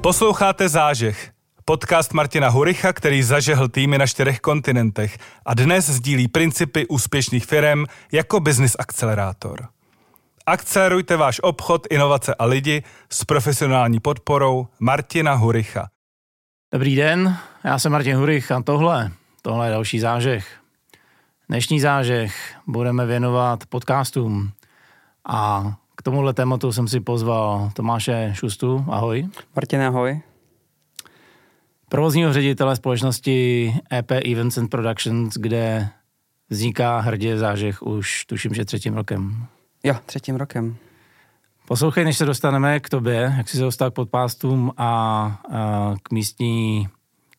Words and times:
Posloucháte 0.00 0.68
Zážeh, 0.68 1.32
podcast 1.64 2.12
Martina 2.12 2.48
Huricha, 2.48 2.92
který 2.92 3.22
zažehl 3.22 3.68
týmy 3.68 3.98
na 3.98 4.06
čtyřech 4.06 4.40
kontinentech 4.40 5.18
a 5.46 5.54
dnes 5.54 5.90
sdílí 5.90 6.28
principy 6.28 6.86
úspěšných 6.86 7.46
firm 7.46 7.84
jako 8.12 8.40
business 8.40 8.76
akcelerátor. 8.78 9.68
Akcelerujte 10.46 11.16
váš 11.16 11.40
obchod, 11.42 11.86
inovace 11.90 12.34
a 12.34 12.44
lidi 12.44 12.82
s 13.10 13.24
profesionální 13.24 14.00
podporou 14.00 14.66
Martina 14.80 15.34
Huricha. 15.34 15.88
Dobrý 16.72 16.96
den, 16.96 17.36
já 17.64 17.78
jsem 17.78 17.92
Martin 17.92 18.16
Hurich 18.16 18.52
a 18.52 18.62
tohle, 18.62 19.12
tohle 19.42 19.66
je 19.66 19.70
další 19.70 20.00
zážeh. 20.00 20.60
Dnešní 21.48 21.80
zážeh 21.80 22.34
budeme 22.66 23.06
věnovat 23.06 23.66
podcastům 23.66 24.52
a 25.28 25.64
k 25.98 26.02
tomuhle 26.02 26.34
tématu 26.34 26.72
jsem 26.72 26.88
si 26.88 27.00
pozval 27.00 27.70
Tomáše 27.74 28.30
Šustu. 28.34 28.84
Ahoj. 28.88 29.28
Martin, 29.56 29.82
ahoj. 29.82 30.20
Provozního 31.88 32.32
ředitele 32.32 32.76
společnosti 32.76 33.74
EP 33.92 34.10
Events 34.10 34.58
and 34.58 34.68
Productions, 34.68 35.34
kde 35.34 35.88
vzniká 36.50 37.00
hrdě 37.00 37.38
zážeh 37.38 37.82
už 37.82 38.24
tuším, 38.24 38.54
že 38.54 38.64
třetím 38.64 38.94
rokem. 38.94 39.46
Jo, 39.84 39.94
třetím 40.06 40.36
rokem. 40.36 40.76
Poslouchej, 41.68 42.04
než 42.04 42.16
se 42.16 42.24
dostaneme 42.24 42.80
k 42.80 42.88
tobě, 42.88 43.34
jak 43.36 43.48
jsi 43.48 43.56
se 43.56 43.62
dostal 43.62 43.90
k 43.90 43.94
podpástům 43.94 44.72
a, 44.76 44.86
a 44.86 45.94
k 46.02 46.10
místní 46.10 46.88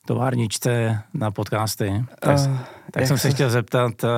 továrničce 0.05 1.02
na 1.13 1.32
podcasty. 1.32 2.05
Tak, 2.20 2.38
uh, 2.38 2.57
tak 2.91 3.07
jsem 3.07 3.18
se 3.18 3.32
chtěl 3.32 3.49
zeptat, 3.49 4.04
uh, 4.04 4.10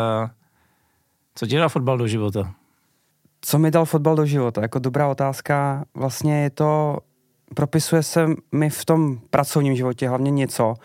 co 1.36 1.46
dal 1.46 1.70
fotbal 1.70 1.98
do 1.98 2.08
života? 2.08 2.54
Co 3.42 3.60
mi 3.60 3.72
dal 3.72 3.86
fotbal 3.86 4.16
do 4.16 4.26
života? 4.26 4.62
Jako 4.62 4.80
dobrá 4.80 5.08
otázka. 5.08 5.86
Vlastně 5.94 6.44
je 6.44 6.50
to, 6.50 6.98
propisuje 7.56 8.04
se 8.04 8.28
mi 8.52 8.70
v 8.70 8.86
tom 8.86 9.18
pracovním 9.30 9.76
životě 9.76 10.10
hlavně 10.10 10.32
něco, 10.32 10.76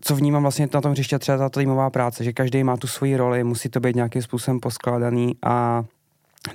co 0.00 0.16
vnímám 0.16 0.42
vlastně 0.42 0.68
na 0.74 0.80
tom 0.80 0.92
hřiště 0.92 1.18
třeba 1.18 1.38
ta 1.38 1.48
týmová 1.48 1.90
práce, 1.90 2.24
že 2.24 2.32
každý 2.32 2.64
má 2.64 2.76
tu 2.76 2.86
svoji 2.86 3.16
roli, 3.16 3.44
musí 3.44 3.68
to 3.68 3.80
být 3.80 3.96
nějakým 3.96 4.22
způsobem 4.22 4.60
poskládaný 4.60 5.36
a 5.42 5.84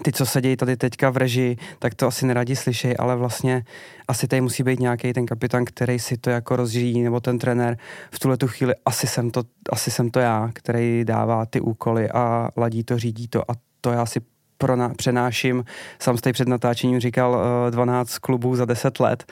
ty, 0.02 0.12
co 0.12 0.26
sedějí 0.26 0.58
tady 0.58 0.78
teďka 0.78 1.10
v 1.10 1.18
režii, 1.18 1.58
tak 1.80 1.96
to 1.96 2.08
asi 2.08 2.26
neradi 2.26 2.56
slyší, 2.56 2.98
ale 2.98 3.16
vlastně 3.16 3.64
asi 4.08 4.28
tady 4.28 4.42
musí 4.42 4.64
být 4.64 4.80
nějaký 4.80 5.14
ten 5.14 5.26
kapitán, 5.26 5.66
který 5.66 6.00
si 6.00 6.18
to 6.18 6.30
jako 6.30 6.56
rozřídí, 6.56 7.02
nebo 7.02 7.20
ten 7.20 7.40
trenér. 7.40 7.78
V 8.12 8.20
tuhle 8.20 8.38
tu 8.38 8.48
chvíli 8.48 8.74
asi 8.86 9.08
jsem, 9.08 9.32
to, 9.32 9.44
asi 9.72 9.92
jsem 9.92 10.10
to 10.10 10.20
já, 10.20 10.50
který 10.54 11.06
dává 11.06 11.46
ty 11.46 11.62
úkoly 11.62 12.10
a 12.10 12.50
ladí 12.58 12.84
to, 12.84 12.98
řídí 12.98 13.28
to 13.28 13.52
a 13.52 13.54
to 13.82 13.92
já 13.92 14.06
si 14.06 14.20
prona, 14.62 14.90
přenáším. 14.90 15.66
Sám 16.00 16.18
jste 16.18 16.34
před 16.34 16.48
natáčením 16.48 17.00
říkal 17.00 17.32
uh, 17.32 17.68
eh, 17.68 17.72
12 17.72 18.18
klubů 18.18 18.56
za 18.56 18.66
10 18.66 19.00
let 19.00 19.32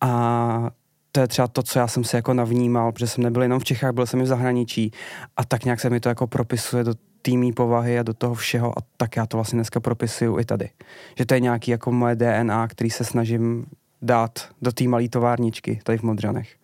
a 0.00 0.70
to 1.12 1.20
je 1.20 1.28
třeba 1.28 1.48
to, 1.48 1.62
co 1.62 1.78
já 1.78 1.88
jsem 1.88 2.04
si 2.04 2.16
jako 2.16 2.34
navnímal, 2.34 2.92
protože 2.92 3.06
jsem 3.06 3.24
nebyl 3.24 3.42
jenom 3.42 3.60
v 3.60 3.64
Čechách, 3.64 3.92
byl 3.92 4.06
jsem 4.06 4.20
i 4.20 4.22
v 4.22 4.26
zahraničí 4.26 4.90
a 5.36 5.44
tak 5.44 5.64
nějak 5.64 5.80
se 5.80 5.90
mi 5.90 6.00
to 6.00 6.08
jako 6.08 6.26
propisuje 6.26 6.84
do 6.84 6.94
týmí 7.22 7.52
povahy 7.52 7.98
a 7.98 8.02
do 8.02 8.14
toho 8.14 8.34
všeho 8.34 8.78
a 8.78 8.82
tak 8.96 9.16
já 9.16 9.26
to 9.26 9.36
vlastně 9.36 9.56
dneska 9.56 9.80
propisuju 9.80 10.38
i 10.38 10.44
tady. 10.44 10.70
Že 11.18 11.26
to 11.26 11.34
je 11.34 11.40
nějaký 11.40 11.70
jako 11.70 11.92
moje 11.92 12.16
DNA, 12.16 12.68
který 12.68 12.90
se 12.90 13.04
snažím 13.04 13.64
dát 14.02 14.48
do 14.62 14.72
té 14.72 14.84
malé 14.84 15.08
továrničky 15.08 15.80
tady 15.82 15.98
v 15.98 16.02
Modřanech. 16.02 16.56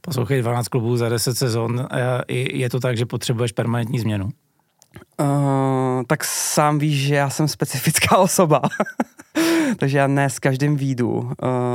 Poslouchej, 0.00 0.42
12 0.42 0.68
klubů 0.68 0.96
za 0.96 1.08
10 1.08 1.34
sezon, 1.34 1.88
je 2.28 2.70
to 2.70 2.80
tak, 2.80 2.96
že 2.96 3.06
potřebuješ 3.06 3.52
permanentní 3.52 3.98
změnu? 3.98 4.28
Uh, 5.20 6.02
tak 6.06 6.24
sám 6.24 6.78
víš, 6.78 7.06
že 7.06 7.14
já 7.14 7.30
jsem 7.30 7.48
specifická 7.48 8.16
osoba. 8.18 8.60
Takže 9.78 9.98
já 9.98 10.06
ne 10.06 10.30
s 10.30 10.38
každým 10.38 10.76
výjdu. 10.76 11.10
Uh, 11.10 11.30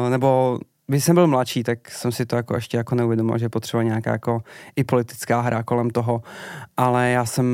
nebo 0.09 0.59
když 0.89 1.03
jsem 1.03 1.15
byl 1.15 1.27
mladší, 1.27 1.63
tak 1.63 1.91
jsem 1.91 2.11
si 2.11 2.25
to 2.25 2.35
jako 2.35 2.55
ještě 2.55 2.77
jako 2.77 2.95
neuvědomil, 2.95 3.37
že 3.37 3.49
potřeba 3.49 3.83
nějaká 3.83 4.11
jako 4.11 4.43
i 4.75 4.83
politická 4.83 5.41
hra 5.41 5.63
kolem 5.63 5.89
toho, 5.89 6.21
ale 6.77 7.09
já 7.09 7.25
jsem 7.25 7.45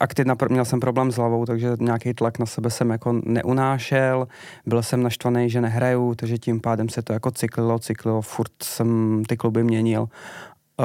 aktiv, 0.00 0.26
měl 0.48 0.64
jsem 0.64 0.80
problém 0.80 1.12
s 1.12 1.16
hlavou, 1.16 1.46
takže 1.46 1.76
nějaký 1.80 2.14
tlak 2.14 2.38
na 2.38 2.46
sebe 2.46 2.70
jsem 2.70 2.90
jako 2.90 3.20
neunášel, 3.24 4.28
byl 4.66 4.82
jsem 4.82 5.02
naštvaný, 5.02 5.50
že 5.50 5.60
nehraju, 5.60 6.14
takže 6.14 6.38
tím 6.38 6.60
pádem 6.60 6.88
se 6.88 7.02
to 7.02 7.12
jako 7.12 7.30
cyklilo, 7.30 7.78
cyklilo, 7.78 8.22
furt 8.22 8.52
jsem 8.62 9.22
ty 9.28 9.36
kluby 9.36 9.64
měnil 9.64 10.08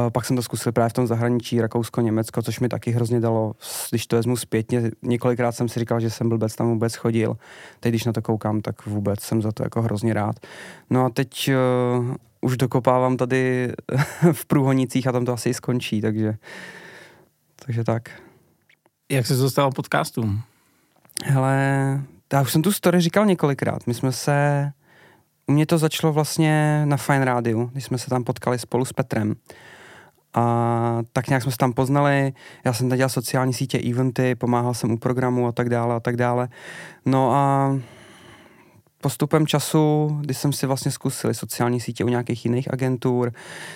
pak 0.10 0.26
jsem 0.26 0.36
to 0.36 0.42
zkusil 0.42 0.72
právě 0.72 0.90
v 0.90 0.94
tom 0.94 1.08
zahraničí, 1.08 1.62
Rakousko, 1.62 2.02
Německo, 2.02 2.42
což 2.42 2.60
mi 2.60 2.70
taky 2.70 2.92
hrozně 2.92 3.20
dalo, 3.20 3.54
když 3.90 4.08
to 4.08 4.16
vezmu 4.16 4.38
zpětně. 4.38 4.92
Několikrát 5.02 5.52
jsem 5.52 5.70
si 5.70 5.80
říkal, 5.80 6.00
že 6.00 6.10
jsem 6.10 6.30
blbec 6.30 6.56
tam 6.56 6.68
vůbec 6.68 6.96
chodil. 6.96 7.38
Teď, 7.80 7.92
když 7.92 8.06
na 8.06 8.14
to 8.14 8.22
koukám, 8.22 8.62
tak 8.62 8.86
vůbec 8.86 9.20
jsem 9.20 9.42
za 9.42 9.52
to 9.52 9.64
jako 9.64 9.82
hrozně 9.82 10.14
rád. 10.14 10.36
No 10.90 11.06
a 11.06 11.10
teď 11.10 11.52
uh, 12.00 12.16
už 12.42 12.58
dokopávám 12.58 13.18
tady 13.18 13.74
v 14.32 14.46
Průhonicích 14.46 15.08
a 15.08 15.12
tam 15.12 15.26
to 15.26 15.34
asi 15.34 15.54
skončí, 15.54 16.02
takže, 16.02 16.38
takže 17.66 17.84
tak. 17.84 18.10
Jak 19.12 19.26
se 19.26 19.36
dostal 19.36 19.72
podcastům? 19.72 20.42
Hele, 21.26 22.02
já 22.34 22.42
už 22.42 22.52
jsem 22.52 22.62
tu 22.62 22.72
story 22.72 23.02
říkal 23.02 23.26
několikrát. 23.26 23.88
My 23.88 23.94
jsme 23.94 24.12
se, 24.12 24.72
u 25.48 25.52
mě 25.52 25.66
to 25.66 25.78
začalo 25.78 26.14
vlastně 26.14 26.82
na 26.86 26.98
Fine 26.98 27.26
Radio, 27.26 27.66
když 27.66 27.84
jsme 27.84 27.98
se 27.98 28.10
tam 28.10 28.24
potkali 28.24 28.60
spolu 28.60 28.86
s 28.86 28.94
Petrem. 28.94 29.36
A 30.38 31.04
tak 31.14 31.28
nějak 31.28 31.44
jsme 31.44 31.52
se 31.52 31.58
tam 31.58 31.74
poznali, 31.74 32.34
já 32.66 32.74
jsem 32.74 32.90
tam 32.90 32.98
dělal 32.98 33.10
sociální 33.10 33.54
sítě, 33.54 33.80
eventy, 33.92 34.36
pomáhal 34.36 34.74
jsem 34.74 34.92
u 34.92 34.98
programu 34.98 35.48
a 35.48 35.52
tak 35.52 35.70
dále 35.70 35.96
a 35.96 36.00
tak 36.00 36.18
dále. 36.18 36.48
No 37.06 37.32
a 37.34 37.76
postupem 39.02 39.48
času, 39.48 40.08
když 40.22 40.38
jsem 40.38 40.54
si 40.54 40.68
vlastně 40.68 40.92
zkusil 40.92 41.34
sociální 41.34 41.80
sítě 41.80 42.04
u 42.04 42.08
nějakých 42.08 42.46
jiných 42.46 42.74
agentur, 42.74 43.32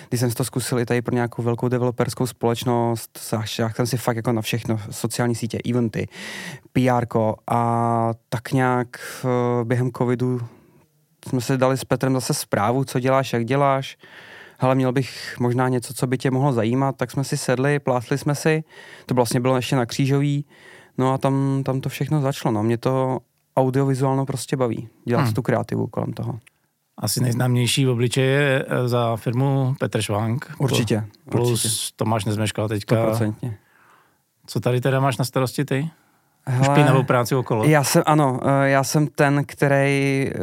když 0.08 0.20
jsem 0.20 0.30
si 0.30 0.36
to 0.36 0.44
zkusil 0.44 0.78
i 0.78 0.86
tady 0.86 1.02
pro 1.02 1.14
nějakou 1.14 1.42
velkou 1.42 1.68
developerskou 1.68 2.26
společnost, 2.26 3.32
já 3.58 3.70
jsem 3.70 3.86
si 3.86 3.96
fakt 3.96 4.16
jako 4.16 4.32
na 4.32 4.42
všechno, 4.42 4.80
sociální 4.90 5.34
sítě, 5.34 5.58
eventy, 5.70 6.08
PR 6.72 7.06
a 7.48 8.10
tak 8.28 8.52
nějak 8.52 8.88
eh, 9.24 9.64
během 9.64 9.90
covidu 9.92 10.40
jsme 11.28 11.40
si 11.40 11.58
dali 11.58 11.78
s 11.78 11.84
Petrem 11.84 12.14
zase 12.14 12.34
zprávu, 12.34 12.84
co 12.84 13.00
děláš, 13.00 13.32
jak 13.32 13.44
děláš, 13.44 13.96
hele, 14.62 14.74
měl 14.74 14.92
bych 14.92 15.36
možná 15.40 15.68
něco, 15.68 15.94
co 15.94 16.06
by 16.06 16.18
tě 16.18 16.30
mohlo 16.30 16.52
zajímat, 16.52 16.96
tak 16.96 17.10
jsme 17.10 17.24
si 17.24 17.36
sedli, 17.36 17.78
plátli 17.78 18.18
jsme 18.18 18.34
si, 18.34 18.64
to 19.06 19.14
vlastně 19.14 19.40
bylo 19.40 19.56
ještě 19.56 19.76
na 19.76 19.86
křížový, 19.86 20.44
no 20.98 21.12
a 21.12 21.18
tam, 21.18 21.62
tam 21.64 21.80
to 21.80 21.88
všechno 21.88 22.20
začalo, 22.20 22.52
no, 22.52 22.62
mě 22.62 22.78
to 22.78 23.18
audiovizuálno 23.56 24.26
prostě 24.26 24.56
baví, 24.56 24.88
dělat 25.04 25.22
hmm. 25.22 25.32
tu 25.32 25.42
kreativu 25.42 25.86
kolem 25.86 26.12
toho. 26.12 26.38
Asi 26.98 27.20
nejznámější 27.20 27.84
v 27.84 27.90
obličeji 27.90 28.28
je 28.28 28.64
eh, 28.68 28.88
za 28.88 29.16
firmu 29.16 29.74
Petr 29.78 30.02
Švank. 30.02 30.54
Určitě. 30.58 31.04
Plus 31.30 31.50
určitě. 31.50 31.92
Tomáš 31.96 32.24
Nezmeškal 32.24 32.68
teďka. 32.68 33.12
100%. 33.12 33.54
Co 34.46 34.60
tady 34.60 34.80
teda 34.80 35.00
máš 35.00 35.16
na 35.16 35.24
starosti 35.24 35.64
ty? 35.64 35.90
Hele, 36.46 36.64
Špinavou 36.64 37.02
práci 37.02 37.34
okolo. 37.34 37.64
Já 37.64 37.84
jsem, 37.84 38.02
ano, 38.06 38.40
eh, 38.42 38.68
já 38.68 38.84
jsem 38.84 39.06
ten, 39.06 39.44
který, 39.46 40.26
eh, 40.28 40.38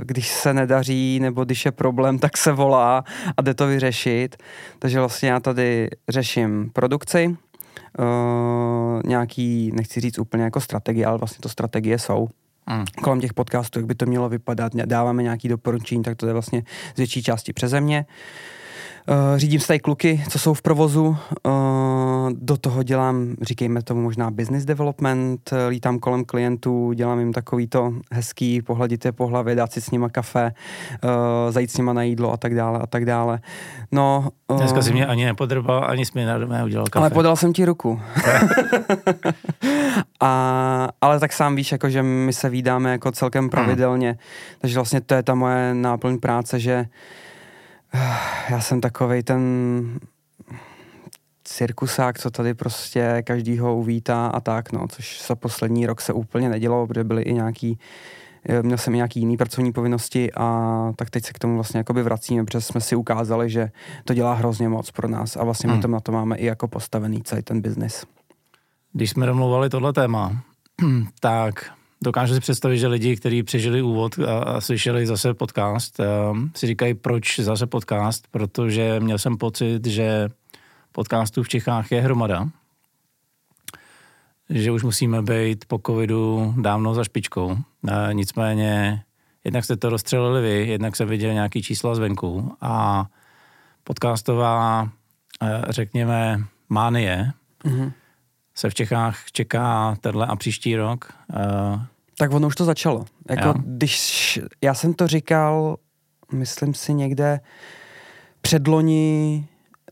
když 0.00 0.28
se 0.28 0.54
nedaří 0.54 1.20
nebo 1.20 1.44
když 1.44 1.64
je 1.64 1.72
problém, 1.72 2.18
tak 2.18 2.36
se 2.36 2.52
volá 2.52 3.04
a 3.36 3.42
jde 3.42 3.54
to 3.54 3.66
vyřešit. 3.66 4.36
Takže 4.78 4.98
vlastně 4.98 5.28
já 5.28 5.40
tady 5.40 5.88
řeším 6.08 6.70
produkci, 6.72 7.36
eh, 7.98 8.02
nějaký, 9.08 9.72
nechci 9.74 10.00
říct 10.00 10.18
úplně 10.18 10.42
jako 10.42 10.60
strategie, 10.60 11.06
ale 11.06 11.18
vlastně 11.18 11.38
to 11.42 11.48
strategie 11.48 11.98
jsou. 11.98 12.28
Hmm. 12.66 12.84
Kolem 13.02 13.20
těch 13.20 13.34
podcastů, 13.34 13.78
jak 13.78 13.86
by 13.86 13.94
to 13.94 14.06
mělo 14.06 14.28
vypadat, 14.28 14.72
dáváme 14.74 15.22
nějaký 15.22 15.48
doporučení, 15.48 16.02
tak 16.02 16.16
to 16.16 16.26
je 16.26 16.32
vlastně 16.32 16.62
z 16.94 16.96
větší 16.96 17.22
části 17.22 17.52
přeze 17.52 17.80
mě. 17.80 18.06
Uh, 19.08 19.38
řídím 19.38 19.60
tady 19.60 19.78
kluky, 19.78 20.24
co 20.28 20.38
jsou 20.38 20.54
v 20.54 20.62
provozu, 20.62 21.06
uh, 21.06 21.16
do 22.30 22.56
toho 22.56 22.82
dělám, 22.82 23.34
říkejme 23.40 23.82
tomu 23.82 24.02
možná 24.02 24.30
business 24.30 24.64
development, 24.64 25.50
lítám 25.68 25.98
kolem 25.98 26.24
klientů, 26.24 26.92
dělám 26.92 27.18
jim 27.18 27.32
takový 27.32 27.66
to 27.66 27.92
hezký, 28.12 28.62
pohladit 28.62 29.04
je 29.04 29.12
po 29.12 29.26
hlavě, 29.26 29.54
dát 29.54 29.72
si 29.72 29.80
s 29.80 29.90
nima 29.90 30.08
kafe, 30.08 30.52
uh, 31.04 31.10
zajít 31.52 31.70
s 31.70 31.76
nima 31.76 31.92
na 31.92 32.02
jídlo 32.02 32.32
a 32.32 32.36
tak 32.36 32.54
dále 32.54 32.78
a 32.78 32.86
tak 32.86 33.04
dále. 33.04 33.40
No, 33.92 34.28
uh, 34.48 34.58
Dneska 34.58 34.82
si 34.82 34.92
mě 34.92 35.06
ani 35.06 35.24
nepodrbal, 35.24 35.84
ani 35.88 36.06
jsi 36.06 36.12
mi 36.14 36.24
neudělal 36.46 36.86
kafe. 36.86 37.02
Ale 37.02 37.10
podal 37.10 37.36
jsem 37.36 37.52
ti 37.52 37.64
ruku. 37.64 38.00
a, 40.20 40.88
ale 41.00 41.20
tak 41.20 41.32
sám 41.32 41.56
víš, 41.56 41.72
jako, 41.72 41.90
že 41.90 42.02
my 42.02 42.32
se 42.32 42.48
vídáme 42.48 42.90
jako 42.90 43.12
celkem 43.12 43.42
hmm. 43.42 43.50
pravidelně, 43.50 44.08
hmm. 44.08 44.18
takže 44.60 44.74
vlastně 44.74 45.00
to 45.00 45.14
je 45.14 45.22
ta 45.22 45.34
moje 45.34 45.74
náplň 45.74 46.18
práce, 46.18 46.60
že 46.60 46.86
já 48.50 48.60
jsem 48.60 48.80
takovej 48.80 49.22
ten 49.22 49.40
cirkusák, 51.58 52.18
co 52.18 52.30
tady 52.30 52.54
prostě 52.54 53.22
každýho 53.26 53.76
uvítá 53.76 54.26
a 54.26 54.40
tak, 54.40 54.72
no, 54.72 54.88
což 54.88 55.26
za 55.28 55.34
poslední 55.34 55.86
rok 55.86 56.00
se 56.00 56.12
úplně 56.12 56.48
nedělo, 56.48 56.86
protože 56.86 57.04
byly 57.04 57.22
i 57.22 57.34
nějaký 57.34 57.78
eh, 58.48 58.62
měl 58.62 58.78
jsem 58.78 58.94
i 58.94 58.96
nějaký 58.96 59.20
jiný 59.20 59.36
pracovní 59.36 59.72
povinnosti 59.72 60.32
a 60.32 60.92
tak 60.96 61.10
teď 61.10 61.24
se 61.24 61.32
k 61.32 61.38
tomu 61.38 61.54
vlastně 61.54 61.78
jakoby 61.78 62.02
vracíme, 62.02 62.44
protože 62.44 62.60
jsme 62.60 62.80
si 62.80 62.96
ukázali, 62.96 63.50
že 63.50 63.70
to 64.04 64.14
dělá 64.14 64.34
hrozně 64.34 64.68
moc 64.68 64.90
pro 64.90 65.08
nás 65.08 65.36
a 65.36 65.44
vlastně 65.44 65.68
hmm. 65.68 65.76
my 65.76 65.82
to 65.82 65.88
na 65.88 66.00
to 66.00 66.12
máme 66.12 66.36
i 66.36 66.46
jako 66.46 66.68
postavený 66.68 67.22
celý 67.22 67.42
ten 67.42 67.60
biznis. 67.60 68.06
Když 68.92 69.10
jsme 69.10 69.26
domluvali 69.26 69.68
tohle 69.68 69.92
téma, 69.92 70.42
tak 71.20 71.70
dokážu 72.02 72.34
si 72.34 72.40
představit, 72.40 72.78
že 72.78 72.86
lidi, 72.86 73.16
kteří 73.16 73.42
přežili 73.42 73.82
úvod 73.82 74.18
a, 74.18 74.38
a 74.38 74.60
slyšeli 74.60 75.06
zase 75.06 75.34
podcast, 75.34 76.00
um, 76.00 76.50
si 76.56 76.66
říkají, 76.66 76.94
proč 76.94 77.40
zase 77.40 77.66
podcast, 77.66 78.24
protože 78.30 79.00
měl 79.00 79.18
jsem 79.18 79.36
pocit, 79.36 79.86
že 79.86 80.28
podcastů 80.92 81.42
v 81.42 81.48
Čechách 81.48 81.92
je 81.92 82.00
hromada, 82.00 82.48
že 84.50 84.72
už 84.72 84.82
musíme 84.82 85.22
být 85.22 85.64
po 85.64 85.80
covidu 85.86 86.54
dávno 86.60 86.94
za 86.94 87.04
špičkou. 87.04 87.56
E, 87.88 88.14
nicméně 88.14 89.02
jednak 89.44 89.64
jste 89.64 89.76
to 89.76 89.88
rozstřelili 89.88 90.42
vy, 90.42 90.70
jednak 90.70 90.96
jsem 90.96 91.08
viděl 91.08 91.32
nějaký 91.32 91.62
čísla 91.62 91.94
zvenku 91.94 92.56
a 92.60 93.06
podcastová, 93.84 94.88
e, 95.42 95.62
řekněme, 95.68 96.44
mánie 96.68 97.32
mm-hmm. 97.64 97.92
se 98.54 98.70
v 98.70 98.74
Čechách 98.74 99.30
čeká 99.32 99.96
tenhle 100.00 100.26
a 100.26 100.36
příští 100.36 100.76
rok. 100.76 101.12
E, 101.34 101.86
tak 102.18 102.32
ono 102.32 102.46
už 102.46 102.56
to 102.56 102.64
začalo. 102.64 103.04
Jako, 103.30 103.54
když 103.56 104.40
já 104.62 104.74
jsem 104.74 104.94
to 104.94 105.06
říkal, 105.06 105.76
myslím 106.32 106.74
si 106.74 106.94
někde 106.94 107.40
předloni 108.40 109.46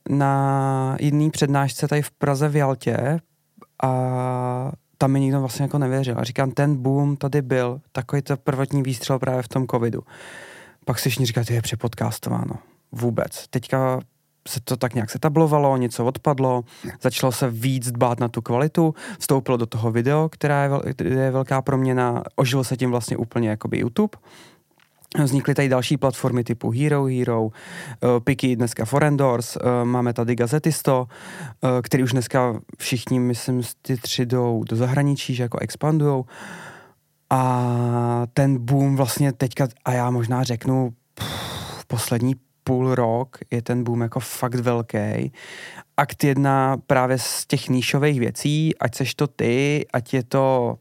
na 0.08 0.97
jiný 1.00 1.31
přednášce 1.31 1.88
tady 1.88 2.03
v 2.03 2.11
Praze 2.11 2.49
v 2.49 2.56
Jaltě 2.56 3.20
a 3.82 4.73
tam 4.99 5.12
mi 5.12 5.20
nikdo 5.20 5.41
vlastně 5.41 5.62
jako 5.62 5.79
nevěřil. 5.79 6.14
A 6.19 6.25
říkám, 6.25 6.50
ten 6.50 6.76
boom 6.76 7.17
tady 7.17 7.43
byl, 7.43 7.81
takový 7.93 8.23
to 8.23 8.37
prvotní 8.37 8.82
výstřel 8.82 9.19
právě 9.19 9.43
v 9.43 9.49
tom 9.49 9.67
covidu. 9.67 10.03
Pak 10.85 10.99
si 10.99 11.11
všichni 11.11 11.26
říkají, 11.26 11.47
to 11.47 11.53
je 11.53 11.62
přepodcastováno. 11.62 12.55
Vůbec. 12.93 13.44
Teďka 13.50 14.00
se 14.49 14.61
to 14.61 14.76
tak 14.76 14.94
nějak 14.94 15.11
setablovalo, 15.11 15.76
něco 15.76 16.05
odpadlo, 16.05 16.64
začalo 17.02 17.32
se 17.32 17.50
víc 17.50 17.91
dbát 17.91 18.20
na 18.20 18.29
tu 18.29 18.43
kvalitu, 18.43 18.94
vstoupilo 19.19 19.56
do 19.56 19.67
toho 19.67 19.91
video, 19.91 20.29
která 20.29 20.62
je, 20.62 20.69
vel, 20.69 20.82
je 21.05 21.31
velká 21.31 21.62
proměna, 21.62 22.23
ožil 22.37 22.64
se 22.64 22.76
tím 22.76 22.91
vlastně 22.91 23.17
úplně 23.17 23.49
jakoby 23.49 23.79
YouTube. 23.79 24.19
Vznikly 25.25 25.55
tady 25.55 25.69
další 25.69 25.97
platformy 25.97 26.45
typu 26.45 26.71
Hero 26.71 27.05
Hero, 27.05 27.43
uh, 27.43 27.51
Piki, 28.25 28.57
dneska 28.57 28.85
Forendors, 28.85 29.57
uh, 29.57 29.63
máme 29.85 30.13
tady 30.13 30.37
Gazetisto, 30.37 31.07
uh, 31.61 31.71
který 31.83 32.03
už 32.03 32.13
dneska 32.13 32.61
všichni, 32.79 33.21
myslím, 33.21 33.63
ty 33.83 33.97
tři 33.97 34.27
jdou 34.27 34.65
do 34.65 34.77
zahraničí, 34.77 35.35
že 35.35 35.43
jako 35.43 35.59
expandujou. 35.59 36.25
A 37.31 38.27
ten 38.33 38.59
boom 38.59 38.97
vlastně 38.97 39.33
teďka, 39.33 39.69
a 39.85 39.93
já 39.93 40.11
možná 40.11 40.43
řeknu, 40.43 40.93
pff, 41.15 41.85
poslední 41.87 42.35
půl 42.65 42.95
rok 42.95 43.39
je 43.51 43.62
ten 43.62 43.85
boom 43.85 44.01
jako 44.01 44.21
fakt 44.21 44.55
velký. 44.55 45.33
Akt 45.97 46.25
jedna 46.25 46.77
právě 46.87 47.19
z 47.19 47.47
těch 47.47 47.69
níšových 47.69 48.21
věcí, 48.21 48.79
ať 48.79 48.95
seš 48.95 49.15
to 49.15 49.27
ty, 49.27 49.87
ať 49.93 50.15
je 50.15 50.23
to 50.23 50.79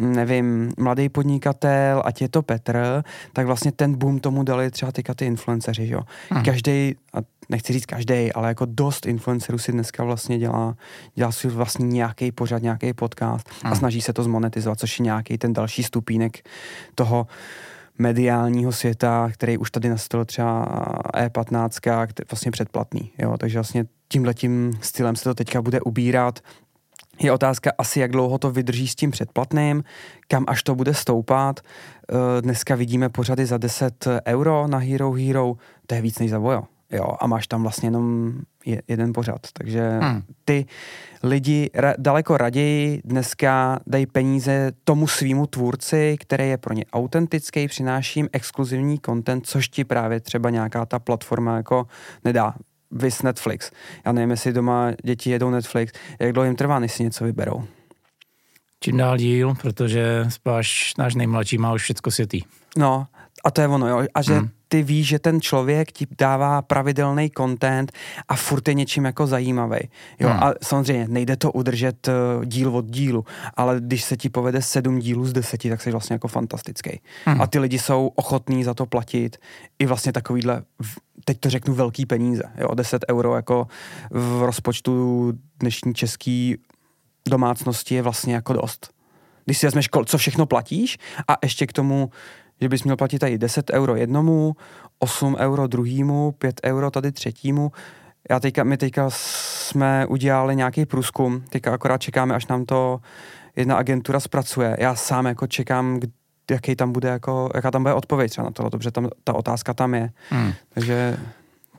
nevím, 0.00 0.72
mladý 0.78 1.08
podnikatel, 1.08 2.02
ať 2.04 2.22
je 2.22 2.28
to 2.28 2.42
Petr, 2.42 3.02
tak 3.32 3.46
vlastně 3.46 3.72
ten 3.72 3.94
boom 3.94 4.18
tomu 4.18 4.42
dali 4.42 4.70
třeba 4.70 4.92
teďka 4.92 5.14
ty 5.14 5.26
influenceři, 5.26 5.88
jo. 5.88 6.00
Hmm. 6.30 6.44
Každý, 6.44 6.96
a 7.14 7.18
nechci 7.48 7.72
říct 7.72 7.86
každý, 7.86 8.32
ale 8.32 8.48
jako 8.48 8.64
dost 8.64 9.06
influencerů 9.06 9.58
si 9.58 9.72
dneska 9.72 10.04
vlastně 10.04 10.38
dělá, 10.38 10.76
dělá 11.14 11.32
si 11.32 11.48
vlastně 11.48 11.86
nějaký 11.86 12.32
pořad, 12.32 12.62
nějaký 12.62 12.92
podcast 12.92 13.48
hmm. 13.62 13.72
a 13.72 13.76
snaží 13.76 14.00
se 14.00 14.12
to 14.12 14.22
zmonetizovat, 14.22 14.78
což 14.78 14.98
je 14.98 15.04
nějaký 15.04 15.38
ten 15.38 15.52
další 15.52 15.82
stupínek 15.82 16.38
toho, 16.94 17.26
mediálního 18.00 18.72
světa, 18.72 19.30
který 19.32 19.58
už 19.58 19.70
tady 19.70 19.88
nastavil 19.88 20.24
třeba 20.24 20.66
E15, 21.14 22.06
který 22.06 22.26
vlastně 22.30 22.50
předplatný. 22.50 23.10
Jo? 23.18 23.36
Takže 23.38 23.58
vlastně 23.58 23.84
tímhletím 24.08 24.78
stylem 24.80 25.16
se 25.16 25.24
to 25.24 25.34
teďka 25.34 25.62
bude 25.62 25.80
ubírat. 25.80 26.40
Je 27.22 27.32
otázka 27.32 27.72
asi, 27.78 28.00
jak 28.00 28.10
dlouho 28.10 28.38
to 28.38 28.50
vydrží 28.50 28.88
s 28.88 28.94
tím 28.94 29.10
předplatným, 29.10 29.84
kam 30.28 30.44
až 30.48 30.62
to 30.62 30.74
bude 30.74 30.94
stoupat. 30.94 31.60
E, 31.60 32.42
dneska 32.42 32.74
vidíme 32.74 33.08
pořady 33.08 33.46
za 33.46 33.58
10 33.58 34.08
euro 34.26 34.66
na 34.66 34.78
Hero 34.78 35.12
Hero, 35.12 35.54
to 35.86 35.94
je 35.94 36.02
víc 36.02 36.18
než 36.18 36.30
za 36.30 36.38
Vojo. 36.38 36.62
Jo, 36.92 37.06
a 37.20 37.26
máš 37.26 37.46
tam 37.46 37.62
vlastně 37.62 37.86
jenom 37.86 38.32
je, 38.66 38.82
jeden 38.88 39.12
pořad. 39.12 39.40
Takže 39.52 39.98
hmm. 40.02 40.22
ty 40.44 40.66
lidi 41.22 41.70
ra, 41.74 41.94
daleko 41.98 42.36
raději 42.36 43.00
dneska 43.04 43.80
dají 43.86 44.06
peníze 44.06 44.72
tomu 44.84 45.06
svýmu 45.06 45.46
tvůrci, 45.46 46.16
který 46.20 46.48
je 46.48 46.58
pro 46.58 46.74
ně 46.74 46.84
autentický, 46.92 47.68
přináší 47.68 48.20
jim 48.20 48.28
exkluzivní 48.32 48.98
content, 49.06 49.46
což 49.46 49.68
ti 49.68 49.84
právě 49.84 50.20
třeba 50.20 50.50
nějaká 50.50 50.86
ta 50.86 50.98
platforma 50.98 51.56
jako 51.56 51.86
nedá. 52.24 52.54
Vys 52.90 53.22
Netflix. 53.22 53.70
Já 54.06 54.12
nevím, 54.12 54.30
jestli 54.30 54.52
doma 54.52 54.92
děti 55.04 55.30
jedou 55.30 55.50
Netflix, 55.50 55.92
jak 56.20 56.32
dlouho 56.32 56.44
jim 56.44 56.56
trvá, 56.56 56.78
než 56.78 56.92
si 56.92 57.02
něco 57.02 57.24
vyberou. 57.24 57.64
Čím 58.80 58.96
dál 58.96 59.16
díl, 59.16 59.54
protože 59.62 60.26
spáš 60.28 60.94
náš 60.98 61.14
nejmladší 61.14 61.58
má 61.58 61.72
už 61.72 61.82
všechno 61.82 62.12
světý. 62.12 62.42
No, 62.76 63.06
a 63.44 63.50
to 63.50 63.60
je 63.60 63.68
ono, 63.68 63.88
jo. 63.88 64.06
A 64.14 64.22
že 64.22 64.34
hmm 64.34 64.48
ty 64.72 64.82
víš, 64.82 65.06
že 65.06 65.18
ten 65.18 65.40
člověk 65.40 65.92
ti 65.92 66.06
dává 66.18 66.62
pravidelný 66.62 67.30
content 67.36 67.92
a 68.28 68.36
furt 68.36 68.68
je 68.68 68.74
něčím 68.74 69.04
jako 69.04 69.26
zajímavý. 69.26 69.78
Jo, 70.20 70.28
hmm. 70.28 70.42
a 70.42 70.52
samozřejmě 70.62 71.06
nejde 71.08 71.36
to 71.36 71.52
udržet 71.52 72.08
uh, 72.08 72.44
díl 72.44 72.76
od 72.76 72.86
dílu, 72.86 73.24
ale 73.54 73.80
když 73.80 74.04
se 74.04 74.16
ti 74.16 74.28
povede 74.28 74.62
sedm 74.62 74.98
dílů 74.98 75.26
z 75.26 75.32
deseti, 75.32 75.70
tak 75.70 75.82
jsi 75.82 75.90
vlastně 75.90 76.14
jako 76.14 76.28
fantastický. 76.28 77.00
Hmm. 77.24 77.40
A 77.40 77.46
ty 77.46 77.58
lidi 77.58 77.78
jsou 77.78 78.12
ochotní 78.14 78.64
za 78.64 78.74
to 78.74 78.86
platit 78.86 79.36
i 79.78 79.86
vlastně 79.86 80.12
takovýhle, 80.12 80.62
teď 81.24 81.40
to 81.40 81.50
řeknu, 81.50 81.74
velký 81.74 82.06
peníze. 82.06 82.42
Jo, 82.58 82.74
10 82.74 83.04
euro 83.10 83.36
jako 83.36 83.66
v 84.10 84.42
rozpočtu 84.42 85.32
dnešní 85.60 85.94
český 85.94 86.56
domácnosti 87.28 87.94
je 87.94 88.02
vlastně 88.02 88.34
jako 88.34 88.52
dost. 88.52 88.90
Když 89.44 89.58
si 89.58 89.66
vezmeš, 89.66 89.88
co 90.04 90.18
všechno 90.18 90.46
platíš 90.46 90.98
a 91.28 91.36
ještě 91.42 91.66
k 91.66 91.72
tomu 91.72 92.10
že 92.60 92.68
bys 92.68 92.84
měl 92.84 92.96
platit 92.96 93.18
tady 93.18 93.38
10 93.38 93.70
euro 93.70 93.96
jednomu, 93.96 94.52
8 94.98 95.36
euro 95.38 95.66
druhýmu, 95.66 96.32
5 96.32 96.60
euro 96.64 96.90
tady 96.90 97.12
třetímu. 97.12 97.72
Já 98.30 98.40
teďka, 98.40 98.64
my 98.64 98.76
teďka 98.76 99.06
jsme 99.10 100.06
udělali 100.06 100.56
nějaký 100.56 100.86
průzkum, 100.86 101.42
teďka 101.48 101.74
akorát 101.74 101.98
čekáme, 101.98 102.34
až 102.34 102.46
nám 102.46 102.64
to 102.64 103.00
jedna 103.56 103.76
agentura 103.76 104.20
zpracuje. 104.20 104.76
Já 104.80 104.94
sám 104.94 105.26
jako 105.26 105.46
čekám, 105.46 106.00
jaký 106.50 106.76
tam 106.76 106.92
bude 106.92 107.08
jako, 107.08 107.50
jaká 107.54 107.70
tam 107.70 107.82
bude 107.82 107.94
odpověď 107.94 108.30
třeba 108.30 108.44
na 108.44 108.50
to, 108.50 108.70
protože 108.70 108.90
tam 108.90 109.08
ta 109.24 109.34
otázka 109.34 109.74
tam 109.74 109.94
je. 109.94 110.10
Hmm. 110.30 110.52
Takže... 110.74 111.16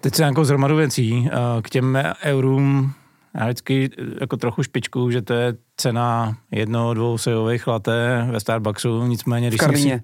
Teď 0.02 0.16
se 0.16 0.22
nějakou 0.22 0.44
zromadu 0.44 0.76
věcí. 0.76 1.30
Eh, 1.32 1.62
k 1.62 1.70
těm 1.70 1.98
eurům 2.24 2.94
já 3.36 3.46
vždycky 3.46 3.90
eh, 3.98 4.04
jako 4.22 4.38
trochu 4.38 4.64
špičku, 4.64 5.12
že 5.12 5.22
to 5.22 5.34
je 5.34 5.54
cena 5.78 6.38
jedno, 6.52 6.94
dvou 6.94 7.18
sojových 7.18 7.68
laté 7.68 8.28
ve 8.32 8.40
Starbucksu, 8.40 9.08
nicméně 9.08 9.48
když 9.48 9.62
jsem 9.62 9.78
si, 9.78 10.02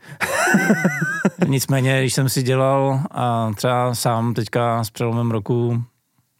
nicméně, 1.47 2.01
když 2.01 2.13
jsem 2.13 2.29
si 2.29 2.43
dělal 2.43 3.01
a 3.11 3.51
třeba 3.55 3.95
sám 3.95 4.33
teďka 4.33 4.83
s 4.83 4.89
přelomem 4.89 5.31
roku 5.31 5.83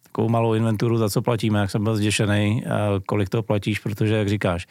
takovou 0.04 0.30
malou 0.30 0.54
inventuru, 0.54 0.98
za 0.98 1.10
co 1.10 1.22
platíme, 1.22 1.60
jak 1.60 1.72
jsem 1.72 1.84
byl 1.84 1.96
zděšený, 1.96 2.64
kolik 3.06 3.30
to 3.30 3.44
platíš, 3.44 3.80
protože, 3.80 4.16
jak 4.16 4.30
říkáš, 4.30 4.68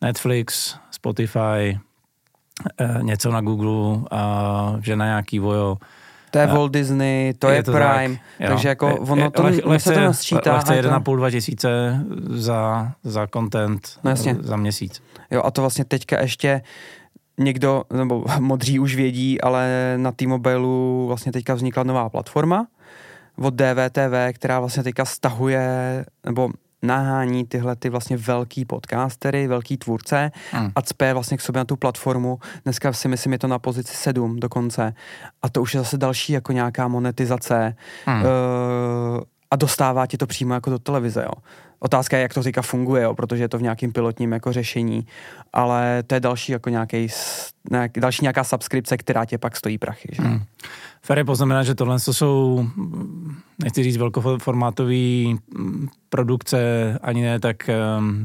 Netflix, 0.00 0.76
Spotify, 0.90 1.78
eh, 2.80 2.98
něco 3.02 3.30
na 3.30 3.40
Google, 3.40 4.00
že 4.80 4.96
na 4.96 5.04
nějaký 5.04 5.38
vojo, 5.38 5.76
to 6.32 6.38
je 6.38 6.46
Walt 6.46 6.72
Disney, 6.72 7.34
to 7.34 7.48
je, 7.48 7.56
je 7.56 7.62
to 7.62 7.72
Prime, 7.72 8.16
tak, 8.38 8.48
takže 8.48 8.68
jako 8.68 8.96
ono 8.96 9.30
to, 9.30 9.42
leh, 9.42 9.64
lehce, 9.64 9.88
se 9.88 9.94
to 9.94 10.00
nasčítá. 10.00 10.54
Lehce 10.54 10.82
1,5-2 10.82 11.30
tisíce 11.30 12.00
za, 12.28 12.92
za 13.04 13.26
content 13.26 13.98
no 14.04 14.10
jasně. 14.10 14.36
za 14.40 14.56
měsíc. 14.56 15.02
Jo 15.30 15.42
a 15.44 15.50
to 15.50 15.60
vlastně 15.60 15.84
teďka 15.84 16.20
ještě 16.20 16.62
někdo, 17.38 17.84
nebo 17.92 18.24
modří 18.38 18.78
už 18.78 18.94
vědí, 18.94 19.40
ale 19.40 19.94
na 19.96 20.12
T-Mobileu 20.12 21.06
vlastně 21.06 21.32
teďka 21.32 21.54
vznikla 21.54 21.82
nová 21.82 22.08
platforma 22.08 22.66
od 23.36 23.54
DVTV, 23.54 24.32
která 24.32 24.60
vlastně 24.60 24.82
teďka 24.82 25.04
stahuje, 25.04 26.04
nebo 26.26 26.50
nahání 26.82 27.44
tyhle 27.44 27.76
ty 27.76 27.88
vlastně 27.88 28.16
velký 28.16 28.64
podcastery, 28.64 29.46
velký 29.46 29.76
tvůrce 29.76 30.30
hmm. 30.50 30.70
a 30.74 30.82
cpe 30.82 31.14
vlastně 31.14 31.36
k 31.36 31.40
sobě 31.40 31.60
na 31.60 31.64
tu 31.64 31.76
platformu. 31.76 32.38
Dneska 32.64 32.92
si 32.92 33.08
myslím, 33.08 33.32
je 33.32 33.38
to 33.38 33.48
na 33.48 33.58
pozici 33.58 33.96
7 33.96 34.40
dokonce. 34.40 34.94
A 35.42 35.48
to 35.48 35.62
už 35.62 35.74
je 35.74 35.80
zase 35.80 35.98
další 35.98 36.32
jako 36.32 36.52
nějaká 36.52 36.88
monetizace 36.88 37.74
hmm. 38.06 38.22
uh, 38.22 38.28
a 39.52 39.56
dostává 39.56 40.06
ti 40.06 40.16
to 40.16 40.26
přímo 40.26 40.54
jako 40.54 40.70
do 40.70 40.78
televize, 40.78 41.22
jo. 41.22 41.32
Otázka 41.78 42.16
je, 42.16 42.22
jak 42.22 42.34
to 42.34 42.42
říká 42.42 42.62
funguje, 42.62 43.02
jo, 43.02 43.14
protože 43.14 43.44
je 43.44 43.48
to 43.48 43.58
v 43.58 43.62
nějakým 43.62 43.92
pilotním 43.92 44.32
jako 44.32 44.52
řešení, 44.52 45.06
ale 45.52 46.02
to 46.06 46.14
je 46.14 46.20
další 46.20 46.52
jako 46.52 46.70
nějaký, 46.70 47.08
nějak, 47.70 47.90
další 47.98 48.24
nějaká 48.24 48.44
subskripce, 48.44 48.96
která 48.96 49.24
tě 49.24 49.38
pak 49.38 49.56
stojí 49.56 49.78
prachy. 49.78 50.08
Že? 50.12 50.22
Hmm. 50.22 50.42
Ferry 51.02 51.24
poznamená, 51.24 51.62
že 51.62 51.74
tohle 51.74 52.00
jsou, 52.00 52.66
nechci 53.62 53.82
říct 53.82 53.96
velkoformátové 53.96 54.94
produkce, 56.08 56.58
ani 57.02 57.22
ne 57.22 57.40
tak, 57.40 57.70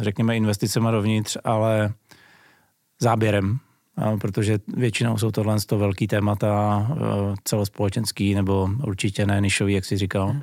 řekněme, 0.01 0.37
investicema 0.37 0.91
dovnitř, 0.91 1.37
ale 1.43 1.93
záběrem, 2.99 3.59
protože 4.21 4.59
většinou 4.67 5.17
jsou 5.17 5.31
tohle 5.31 5.57
to 5.65 5.77
velký 5.77 6.07
témata 6.07 6.87
e, 6.91 6.95
celospolečenský 7.43 8.35
nebo 8.35 8.69
určitě 8.87 9.25
ne 9.25 9.41
nišový, 9.41 9.73
jak 9.73 9.85
jsi 9.85 9.97
říkal. 9.97 10.27
Hmm. 10.27 10.41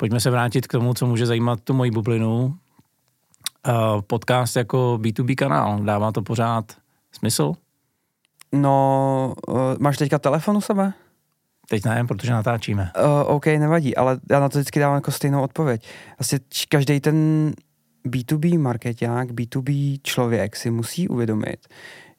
Pojďme 0.00 0.20
se 0.20 0.30
vrátit 0.30 0.66
k 0.66 0.72
tomu, 0.72 0.94
co 0.94 1.06
může 1.06 1.26
zajímat 1.26 1.60
tu 1.64 1.74
moji 1.74 1.90
bublinu. 1.90 2.56
Podcast 4.06 4.56
jako 4.56 4.98
B2B 5.02 5.34
kanál, 5.34 5.80
dává 5.80 6.12
to 6.12 6.22
pořád 6.22 6.72
smysl? 7.12 7.52
No, 8.52 9.34
uh, 9.48 9.56
máš 9.78 9.98
teďka 9.98 10.18
telefon 10.18 10.56
u 10.56 10.60
sebe? 10.60 10.92
Teď 11.68 11.84
ne, 11.84 12.04
protože 12.04 12.32
natáčíme. 12.32 12.90
Uh, 13.04 13.34
OK, 13.34 13.46
nevadí, 13.46 13.96
ale 13.96 14.20
já 14.30 14.40
na 14.40 14.48
to 14.48 14.58
vždycky 14.58 14.80
dávám 14.80 14.94
jako 14.94 15.10
stejnou 15.10 15.42
odpověď. 15.42 15.88
Asi 16.18 16.40
každý 16.68 17.00
ten 17.00 17.50
B2B 18.06 18.58
marketák, 18.58 19.30
B2B 19.30 20.00
člověk 20.02 20.56
si 20.56 20.70
musí 20.70 21.08
uvědomit, 21.08 21.68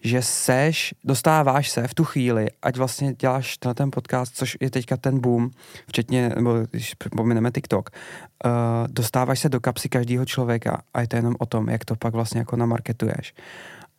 že 0.03 0.21
seš, 0.21 0.93
dostáváš 1.03 1.69
se 1.69 1.87
v 1.87 1.93
tu 1.93 2.03
chvíli, 2.03 2.47
ať 2.61 2.77
vlastně 2.77 3.13
děláš 3.13 3.57
na 3.65 3.73
ten 3.73 3.91
podcast, 3.91 4.35
což 4.35 4.57
je 4.59 4.71
teďka 4.71 4.97
ten 4.97 5.19
boom, 5.19 5.49
včetně, 5.87 6.29
nebo 6.35 6.53
když 6.71 6.93
pomineme 6.93 7.51
TikTok, 7.51 7.89
uh, 8.45 8.51
dostáváš 8.87 9.39
se 9.39 9.49
do 9.49 9.59
kapsy 9.59 9.89
každého 9.89 10.25
člověka 10.25 10.81
a 10.93 11.01
je 11.01 11.07
to 11.07 11.15
jenom 11.15 11.35
o 11.39 11.45
tom, 11.45 11.69
jak 11.69 11.85
to 11.85 11.95
pak 11.95 12.13
vlastně 12.13 12.39
jako 12.39 12.55
namarketuješ 12.55 13.33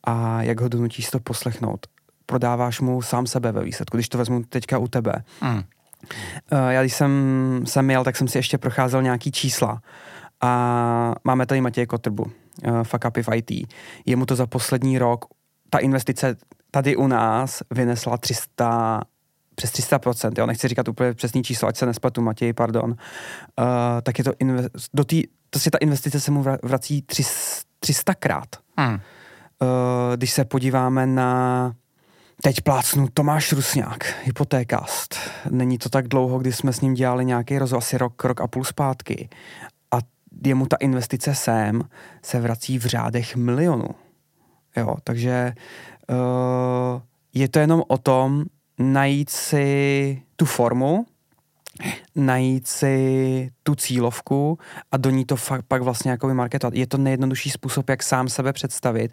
a 0.03 0.43
jak 0.43 0.61
ho 0.61 0.67
donutíš 0.67 1.09
to 1.09 1.19
poslechnout. 1.19 1.87
Prodáváš 2.25 2.79
mu 2.79 3.01
sám 3.01 3.27
sebe 3.27 3.51
ve 3.51 3.63
výsledku, 3.63 3.97
když 3.97 4.09
to 4.09 4.17
vezmu 4.17 4.43
teďka 4.43 4.77
u 4.77 4.87
tebe. 4.87 5.23
Mm. 5.41 5.55
Uh, 5.55 5.61
já 6.69 6.81
když 6.81 6.93
jsem 6.93 7.11
sem 7.65 7.89
jel, 7.89 8.03
tak 8.03 8.15
jsem 8.15 8.27
si 8.27 8.37
ještě 8.37 8.57
procházel 8.57 9.01
nějaký 9.01 9.31
čísla 9.31 9.81
a 10.41 11.15
máme 11.23 11.45
tady 11.45 11.61
Matěje 11.61 11.85
Kotrbu, 11.85 12.23
uh, 12.23 12.83
Fuck 12.83 13.05
Up 13.07 13.17
v 13.17 13.35
IT. 13.35 13.67
Jemu 14.05 14.25
to 14.25 14.35
za 14.35 14.47
poslední 14.47 14.97
rok 14.97 15.25
ta 15.73 15.79
investice 15.79 16.35
tady 16.71 16.95
u 16.95 17.07
nás 17.07 17.63
vynesla 17.71 18.17
300, 18.17 19.01
přes 19.55 19.71
300%, 19.71 20.31
jo, 20.37 20.45
nechci 20.45 20.67
říkat 20.67 20.87
úplně 20.87 21.13
přesný 21.13 21.43
číslo, 21.43 21.67
ať 21.67 21.77
se 21.77 21.85
nespletu, 21.85 22.21
Matěj, 22.21 22.53
pardon, 22.53 22.89
uh, 22.91 22.95
tak 24.03 24.17
je 24.17 24.23
to, 24.23 24.31
inve- 24.31 24.69
do 24.93 25.03
tý, 25.03 25.23
to 25.49 25.59
si 25.59 25.71
ta 25.71 25.77
investice 25.77 26.19
se 26.19 26.31
mu 26.31 26.45
vrací 26.63 27.05
300 27.79 28.13
krát. 28.15 28.47
Hmm. 28.77 28.93
Uh, 28.93 28.99
když 30.15 30.31
se 30.31 30.45
podíváme 30.45 31.05
na 31.07 31.73
Teď 32.41 32.61
plácnu 32.61 33.07
Tomáš 33.13 33.53
Rusňák, 33.53 34.15
hypotékast. 34.23 35.15
Není 35.49 35.77
to 35.77 35.89
tak 35.89 36.07
dlouho, 36.07 36.39
kdy 36.39 36.53
jsme 36.53 36.73
s 36.73 36.81
ním 36.81 36.93
dělali 36.93 37.25
nějaký 37.25 37.57
rozhovor, 37.57 37.83
asi 37.83 37.97
rok, 37.97 38.23
rok 38.23 38.41
a 38.41 38.47
půl 38.47 38.63
zpátky. 38.63 39.29
A 39.91 39.97
jemu 40.45 40.65
ta 40.65 40.75
investice 40.79 41.35
sem 41.35 41.81
se 42.23 42.39
vrací 42.39 42.79
v 42.79 42.85
řádech 42.85 43.35
milionů. 43.35 44.02
Jo, 44.77 44.95
takže 45.03 45.53
uh, 46.09 47.01
je 47.33 47.49
to 47.49 47.59
jenom 47.59 47.83
o 47.87 47.97
tom 47.97 48.45
najít 48.79 49.29
si 49.29 50.21
tu 50.35 50.45
formu, 50.45 51.05
najít 52.15 52.67
si 52.67 53.51
tu 53.63 53.75
cílovku 53.75 54.59
a 54.91 54.97
do 54.97 55.09
ní 55.09 55.25
to 55.25 55.35
fakt 55.35 55.65
pak 55.67 55.81
vlastně 55.81 56.11
jako 56.11 56.33
marketovat. 56.33 56.73
Je 56.73 56.87
to 56.87 56.97
nejjednodušší 56.97 57.49
způsob, 57.49 57.89
jak 57.89 58.03
sám 58.03 58.29
sebe 58.29 58.53
představit. 58.53 59.11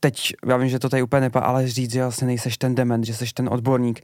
Teď, 0.00 0.32
já 0.46 0.56
vím, 0.56 0.68
že 0.68 0.78
to 0.78 0.88
tady 0.88 1.02
úplně 1.02 1.20
nepa, 1.20 1.40
ale 1.40 1.68
říct, 1.68 1.92
že 1.92 2.02
vlastně 2.02 2.26
nejseš 2.26 2.58
ten 2.58 2.74
dement, 2.74 3.04
že 3.04 3.14
jsi 3.14 3.24
ten 3.34 3.48
odborník, 3.48 4.00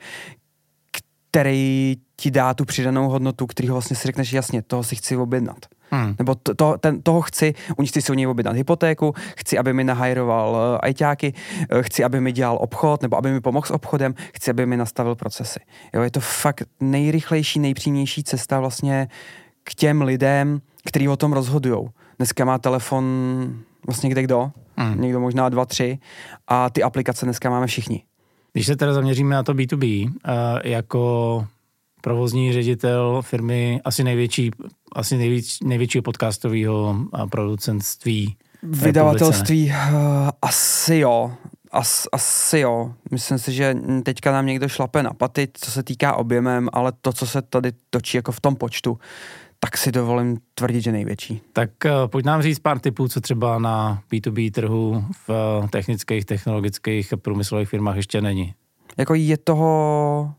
který 1.31 1.97
ti 2.17 2.31
dá 2.31 2.55
tu 2.55 2.65
přidanou 2.65 3.09
hodnotu, 3.09 3.47
který 3.47 3.69
vlastně 3.69 3.97
si 3.97 4.07
řekneš, 4.07 4.33
jasně, 4.33 4.63
toho 4.63 4.85
si 4.85 4.97
chci 4.97 5.17
objednat. 5.17 5.67
Hmm. 5.95 6.15
Nebo 6.19 6.35
to, 6.35 6.55
to, 6.55 6.79
ten, 6.81 7.03
toho 7.03 7.21
chci, 7.21 7.55
u 7.77 7.87
chci 7.87 8.03
si 8.03 8.13
u 8.13 8.15
něj 8.15 8.27
objednat 8.27 8.57
hypotéku, 8.57 9.15
chci, 9.37 9.59
aby 9.59 9.73
mi 9.73 9.85
nahajroval 9.85 10.51
uh, 10.51 10.79
ajťáky, 10.83 11.33
uh, 11.73 11.83
chci, 11.83 12.05
aby 12.05 12.21
mi 12.21 12.33
dělal 12.33 12.59
obchod, 12.61 13.03
nebo 13.03 13.17
aby 13.17 13.33
mi 13.33 13.41
pomohl 13.41 13.67
s 13.67 13.71
obchodem, 13.71 14.15
chci, 14.35 14.51
aby 14.51 14.67
mi 14.67 14.77
nastavil 14.77 15.15
procesy. 15.15 15.61
Jo, 15.95 16.03
je 16.03 16.11
to 16.11 16.21
fakt 16.21 16.69
nejrychlejší, 16.81 17.59
nejpřímější 17.61 18.25
cesta 18.25 18.61
vlastně 18.61 19.09
k 19.65 19.75
těm 19.75 20.03
lidem, 20.03 20.61
kteří 20.85 21.09
o 21.09 21.17
tom 21.17 21.33
rozhodují. 21.33 21.89
Dneska 22.19 22.45
má 22.45 22.59
telefon 22.59 23.05
vlastně 23.87 24.11
kde 24.11 24.23
kdo, 24.23 24.51
hmm. 24.77 25.01
někdo 25.01 25.21
možná 25.21 25.49
dva, 25.49 25.65
tři 25.65 25.99
a 26.49 26.71
ty 26.71 26.83
aplikace 26.83 27.27
dneska 27.27 27.51
máme 27.51 27.67
všichni. 27.67 28.03
Když 28.53 28.67
se 28.67 28.77
teda 28.77 28.93
zaměříme 28.93 29.35
na 29.35 29.43
to 29.43 29.55
B2B, 29.55 30.07
uh, 30.07 30.13
jako 30.65 31.47
provozní 32.03 32.53
ředitel 32.53 33.23
firmy 33.23 33.81
asi 33.85 34.05
největší, 34.05 34.51
asi 34.93 35.17
nejvíc, 35.17 35.59
největšího 35.65 36.03
podcastového 36.03 36.97
producentství. 37.31 38.37
Vydavatelství 38.63 39.67
uh, 39.67 39.75
asi 40.43 40.97
jo. 40.97 41.33
As, 41.71 42.07
asi 42.13 42.59
jo. 42.59 42.93
Myslím 43.11 43.39
si, 43.39 43.53
že 43.53 43.77
teďka 44.03 44.33
nám 44.33 44.47
někdo 44.47 44.69
šlape 44.69 45.03
na 45.03 45.11
paty, 45.11 45.49
co 45.53 45.71
se 45.71 45.83
týká 45.83 46.17
objemem, 46.17 46.69
ale 46.73 46.93
to, 47.01 47.13
co 47.13 47.27
se 47.27 47.43
tady 47.43 47.73
točí 47.91 48.17
jako 48.17 48.33
v 48.33 48.41
tom 48.41 48.57
počtu, 48.57 48.99
tak 49.61 49.77
si 49.77 49.93
dovolím 49.93 50.39
tvrdit, 50.55 50.81
že 50.81 50.93
největší. 50.93 51.41
Tak 51.53 51.71
uh, 51.85 51.91
pojď 52.07 52.25
nám 52.25 52.43
říct 52.43 52.59
pár 52.59 52.79
typů, 52.79 53.09
co 53.09 53.21
třeba 53.21 53.59
na 53.59 54.03
B2B 54.13 54.51
trhu 54.51 55.05
v 55.27 55.29
uh, 55.29 55.69
technických, 55.69 56.25
technologických 56.25 57.13
a 57.13 57.17
průmyslových 57.17 57.69
firmách 57.69 57.97
ještě 57.97 58.21
není. 58.21 58.55
Jako 58.99 59.15
je 59.15 59.37
toho 59.37 60.35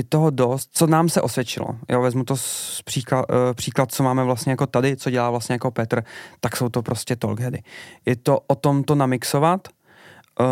je 0.00 0.04
toho 0.04 0.30
dost, 0.30 0.70
co 0.72 0.86
nám 0.86 1.08
se 1.08 1.20
osvědčilo. 1.20 1.66
Jo, 1.88 2.02
vezmu 2.02 2.24
to 2.24 2.36
z 2.36 2.82
příklad, 2.84 3.26
uh, 3.30 3.36
příklad, 3.54 3.92
co 3.92 4.02
máme 4.02 4.24
vlastně 4.24 4.50
jako 4.50 4.66
tady, 4.66 4.96
co 4.96 5.10
dělá 5.10 5.30
vlastně 5.30 5.52
jako 5.52 5.70
Petr, 5.70 6.02
tak 6.40 6.56
jsou 6.56 6.68
to 6.68 6.82
prostě 6.82 7.16
talkheady. 7.16 7.62
Je 8.06 8.16
to 8.16 8.40
o 8.46 8.54
tom 8.54 8.84
to 8.84 8.94
namixovat, 8.94 9.68
uh, 9.68 10.46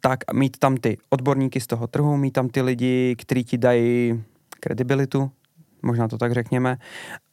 tak 0.00 0.18
mít 0.32 0.56
tam 0.58 0.76
ty 0.76 0.98
odborníky 1.10 1.60
z 1.60 1.66
toho 1.66 1.86
trhu, 1.86 2.16
mít 2.16 2.30
tam 2.30 2.48
ty 2.48 2.62
lidi, 2.62 3.16
kteří 3.18 3.44
ti 3.44 3.58
dají 3.58 4.22
kredibilitu, 4.60 5.30
možná 5.82 6.08
to 6.08 6.18
tak 6.18 6.32
řekněme, 6.32 6.76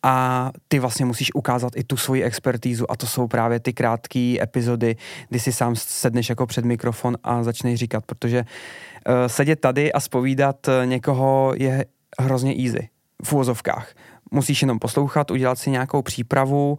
a 0.03 0.49
ty 0.67 0.79
vlastně 0.79 1.05
musíš 1.05 1.33
ukázat 1.33 1.73
i 1.75 1.83
tu 1.83 1.97
svoji 1.97 2.23
expertízu 2.23 2.91
a 2.91 2.95
to 2.95 3.07
jsou 3.07 3.27
právě 3.27 3.59
ty 3.59 3.73
krátké 3.73 4.35
epizody, 4.41 4.95
kdy 5.29 5.39
si 5.39 5.51
sám 5.51 5.75
sedneš 5.75 6.29
jako 6.29 6.45
před 6.45 6.65
mikrofon 6.65 7.17
a 7.23 7.43
začneš 7.43 7.79
říkat, 7.79 8.05
protože 8.05 8.39
uh, 8.43 9.13
sedět 9.27 9.59
tady 9.59 9.93
a 9.93 9.99
spovídat 9.99 10.67
eh, 10.67 10.85
někoho 10.85 11.53
je 11.55 11.85
hrozně 12.19 12.55
easy 12.65 12.89
v 13.23 13.33
úvozovkách. 13.33 13.93
Musíš 14.31 14.61
jenom 14.61 14.79
poslouchat, 14.79 15.31
udělat 15.31 15.59
si 15.59 15.71
nějakou 15.71 16.01
přípravu 16.01 16.77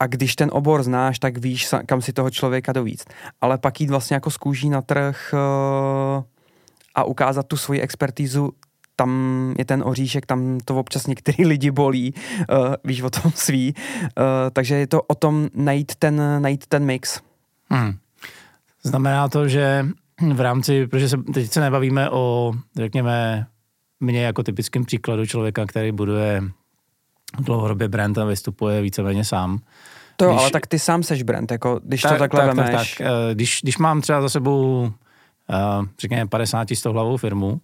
a 0.00 0.06
když 0.06 0.36
ten 0.36 0.50
obor 0.52 0.82
znáš, 0.82 1.18
tak 1.18 1.38
víš, 1.38 1.68
kam 1.86 2.02
si 2.02 2.12
toho 2.12 2.30
člověka 2.30 2.72
dovíc. 2.72 3.04
Ale 3.40 3.58
pak 3.58 3.80
jít 3.80 3.90
vlastně 3.90 4.14
jako 4.14 4.30
z 4.30 4.36
kůží 4.36 4.70
na 4.70 4.82
trh 4.82 5.34
uh, 5.34 6.22
a 6.94 7.04
ukázat 7.04 7.46
tu 7.46 7.56
svoji 7.56 7.80
expertízu 7.80 8.52
tam 8.96 9.54
je 9.58 9.64
ten 9.64 9.82
oříšek, 9.86 10.26
tam 10.26 10.58
to 10.64 10.76
občas 10.76 11.06
některý 11.06 11.44
lidi 11.46 11.70
bolí, 11.70 12.14
uh, 12.50 12.74
víš 12.84 13.02
o 13.02 13.10
tom 13.10 13.32
svý, 13.34 13.74
uh, 13.74 14.24
takže 14.52 14.74
je 14.74 14.86
to 14.86 15.02
o 15.02 15.14
tom 15.14 15.48
najít 15.54 15.94
ten, 15.94 16.42
najít 16.42 16.66
ten 16.66 16.84
mix. 16.84 17.20
Hmm. 17.70 17.96
Znamená 18.82 19.28
to, 19.28 19.48
že 19.48 19.86
v 20.32 20.40
rámci, 20.40 20.86
protože 20.86 21.08
se, 21.08 21.16
teď 21.34 21.52
se 21.52 21.60
nebavíme 21.60 22.10
o, 22.10 22.52
řekněme, 22.76 23.46
mě 24.00 24.22
jako 24.22 24.42
typickým 24.42 24.84
příkladu 24.84 25.26
člověka, 25.26 25.66
který 25.66 25.92
buduje 25.92 26.42
dlouhodobě 27.38 27.88
brand 27.88 28.18
a 28.18 28.24
vystupuje 28.24 28.82
víceméně 28.82 29.24
sám. 29.24 29.58
To 30.16 30.24
jo, 30.24 30.30
když, 30.30 30.40
ale 30.40 30.50
tak 30.50 30.66
ty 30.66 30.78
sám 30.78 31.02
seš 31.02 31.22
brand, 31.22 31.50
jako 31.50 31.80
když 31.84 32.02
tak, 32.02 32.12
to 32.12 32.18
takhle 32.18 32.40
tak, 32.40 32.56
vemeš. 32.56 32.70
Tak, 32.70 32.98
tak. 32.98 33.06
Eh, 33.30 33.34
když, 33.34 33.60
když 33.62 33.78
mám 33.78 34.00
třeba 34.00 34.22
za 34.22 34.28
sebou, 34.28 34.92
řekněme, 36.00 36.26
50 36.26 36.68
100 36.74 36.92
hlavou 36.92 37.16
firmu, 37.16 37.60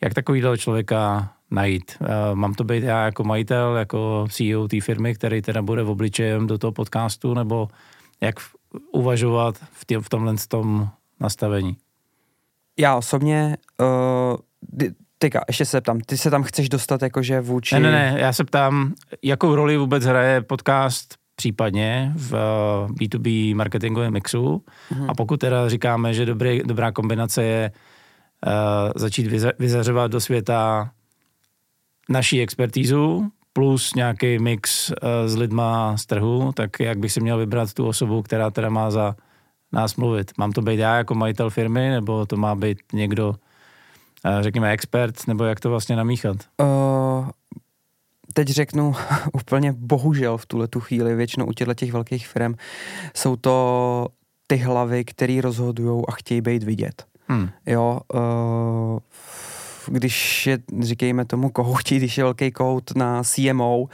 jak 0.00 0.14
takovýhle 0.14 0.58
člověka 0.58 1.30
najít. 1.50 1.92
Eh, 2.00 2.34
mám 2.34 2.54
to 2.54 2.64
být 2.64 2.84
já 2.84 3.04
jako 3.04 3.24
majitel, 3.24 3.76
jako 3.76 4.26
CEO 4.30 4.68
té 4.68 4.80
firmy, 4.80 5.14
který 5.14 5.42
teda 5.42 5.62
bude 5.62 5.82
v 5.82 5.90
obličejem 5.90 6.46
do 6.46 6.58
toho 6.58 6.72
podcastu, 6.72 7.34
nebo 7.34 7.68
jak 8.20 8.34
uvažovat 8.92 9.54
v, 9.72 9.84
tě, 9.84 10.00
v 10.00 10.08
tomhle 10.08 10.34
tom 10.48 10.88
nastavení? 11.20 11.76
Já 12.78 12.96
osobně, 12.96 13.56
uh, 13.80 14.36
teďka, 15.18 15.40
ještě 15.48 15.64
se 15.64 15.80
ptám, 15.80 16.00
ty 16.00 16.16
se 16.16 16.30
tam 16.30 16.42
chceš 16.42 16.68
dostat 16.68 17.02
jakože 17.02 17.40
vůči... 17.40 17.74
Ne, 17.74 17.80
ne, 17.80 17.90
ne, 17.90 18.20
já 18.20 18.32
se 18.32 18.44
ptám, 18.44 18.94
jakou 19.22 19.54
roli 19.54 19.76
vůbec 19.76 20.04
hraje 20.04 20.40
podcast 20.40 21.14
případně 21.36 22.12
v 22.16 22.32
B2B 22.90 23.50
eh, 23.50 23.54
marketingovém 23.54 24.12
mixu 24.12 24.64
mm-hmm. 24.92 25.10
a 25.10 25.14
pokud 25.14 25.40
teda 25.40 25.68
říkáme, 25.68 26.14
že 26.14 26.26
dobrý, 26.26 26.60
dobrá 26.64 26.92
kombinace 26.92 27.44
je 27.44 27.70
uh, 27.70 27.78
začít 28.96 29.26
vyzařovat 29.58 30.10
do 30.10 30.20
světa 30.20 30.90
naší 32.08 32.40
expertízu 32.40 33.30
plus 33.52 33.94
nějaký 33.94 34.38
mix 34.38 34.90
uh, 34.90 34.96
s 35.26 35.36
lidma 35.36 35.96
z 35.96 36.06
trhu, 36.06 36.52
tak 36.52 36.80
jak 36.80 36.98
bych 36.98 37.12
si 37.12 37.20
měl 37.20 37.38
vybrat 37.38 37.74
tu 37.74 37.86
osobu, 37.86 38.22
která 38.22 38.50
teda 38.50 38.70
má 38.70 38.90
za 38.90 39.16
nás 39.72 39.96
mluvit. 39.96 40.32
Mám 40.38 40.52
to 40.52 40.62
být 40.62 40.78
já 40.78 40.96
jako 40.96 41.14
majitel 41.14 41.50
firmy, 41.50 41.90
nebo 41.90 42.26
to 42.26 42.36
má 42.36 42.54
být 42.54 42.78
někdo, 42.92 43.28
uh, 43.28 44.40
řekněme, 44.40 44.70
expert, 44.70 45.26
nebo 45.26 45.44
jak 45.44 45.60
to 45.60 45.70
vlastně 45.70 45.96
namíchat? 45.96 46.36
Uh, 46.60 47.28
teď 48.32 48.48
řeknu 48.48 48.94
úplně 49.32 49.72
bohužel 49.72 50.36
v 50.36 50.46
tuhle 50.46 50.68
tu 50.68 50.80
chvíli, 50.80 51.14
většinou 51.14 51.46
u 51.46 51.52
těchto 51.52 51.74
těch 51.74 51.92
velkých 51.92 52.28
firm, 52.28 52.54
jsou 53.16 53.36
to 53.36 54.06
ty 54.46 54.56
hlavy, 54.56 55.04
které 55.04 55.40
rozhodují 55.40 56.02
a 56.08 56.12
chtějí 56.12 56.40
být 56.40 56.62
vidět. 56.62 57.06
Hmm. 57.28 57.48
Jo, 57.66 58.00
uh, 58.14 58.98
když 59.88 60.46
je, 60.46 60.58
říkejme 60.80 61.24
tomu, 61.24 61.50
kohouti, 61.50 61.96
když 61.96 62.18
je 62.18 62.24
velký 62.24 62.50
kohout 62.50 62.96
na 62.96 63.22
CMO, 63.22 63.86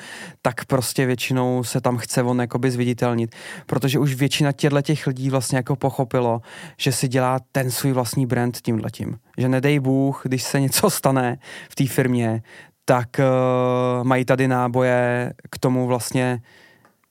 tak 0.42 0.64
prostě 0.64 1.06
většinou 1.06 1.64
se 1.64 1.80
tam 1.80 1.96
chce 1.96 2.22
on 2.22 2.40
jakoby 2.40 2.70
zviditelnit, 2.70 3.34
protože 3.66 3.98
už 3.98 4.14
většina 4.14 4.52
těchto 4.52 4.82
těch 4.82 5.06
lidí 5.06 5.30
vlastně 5.30 5.56
jako 5.56 5.76
pochopilo, 5.76 6.40
že 6.76 6.92
si 6.92 7.08
dělá 7.08 7.40
ten 7.52 7.70
svůj 7.70 7.92
vlastní 7.92 8.26
brand 8.26 8.60
tímhletím. 8.60 9.18
Že 9.38 9.48
nedej 9.48 9.80
Bůh, 9.80 10.22
když 10.24 10.42
se 10.42 10.60
něco 10.60 10.90
stane 10.90 11.38
v 11.70 11.74
té 11.74 11.86
firmě, 11.86 12.42
tak 12.84 13.08
uh, 13.18 14.04
mají 14.04 14.24
tady 14.24 14.48
náboje 14.48 15.32
k 15.50 15.58
tomu 15.58 15.86
vlastně 15.86 16.40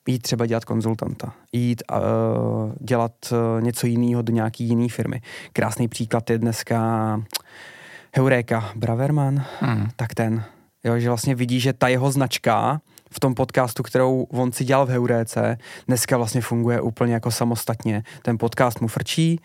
jít 0.08 0.20
třeba 0.20 0.46
dělat 0.46 0.66
konzultanta, 0.66 1.34
jít 1.52 1.84
uh, 1.92 2.72
dělat 2.80 3.12
uh, 3.32 3.64
něco 3.64 3.88
jiného 3.88 4.22
do 4.22 4.34
nějaký 4.34 4.64
jiné 4.64 4.90
firmy. 4.90 5.22
Krásný 5.54 5.88
příklad 5.88 6.30
je 6.30 6.38
dneska 6.38 7.22
Heureka 8.16 8.72
Braverman, 8.76 9.46
hmm. 9.60 9.88
tak 9.96 10.14
ten, 10.14 10.44
jo, 10.84 11.00
že 11.00 11.10
vlastně 11.10 11.36
vidí, 11.36 11.60
že 11.60 11.74
ta 11.74 11.88
jeho 11.88 12.12
značka 12.12 12.82
v 13.12 13.20
tom 13.20 13.36
podcastu, 13.36 13.84
kterou 13.84 14.24
on 14.24 14.52
si 14.52 14.66
dělal 14.66 14.86
v 14.86 14.90
Heuréce, 14.90 15.58
dneska 15.88 16.18
vlastně 16.18 16.42
funguje 16.42 16.82
úplně 16.82 17.14
jako 17.14 17.32
samostatně. 17.32 18.04
Ten 18.22 18.38
podcast 18.38 18.82
mu 18.82 18.88
frčí, 18.88 19.40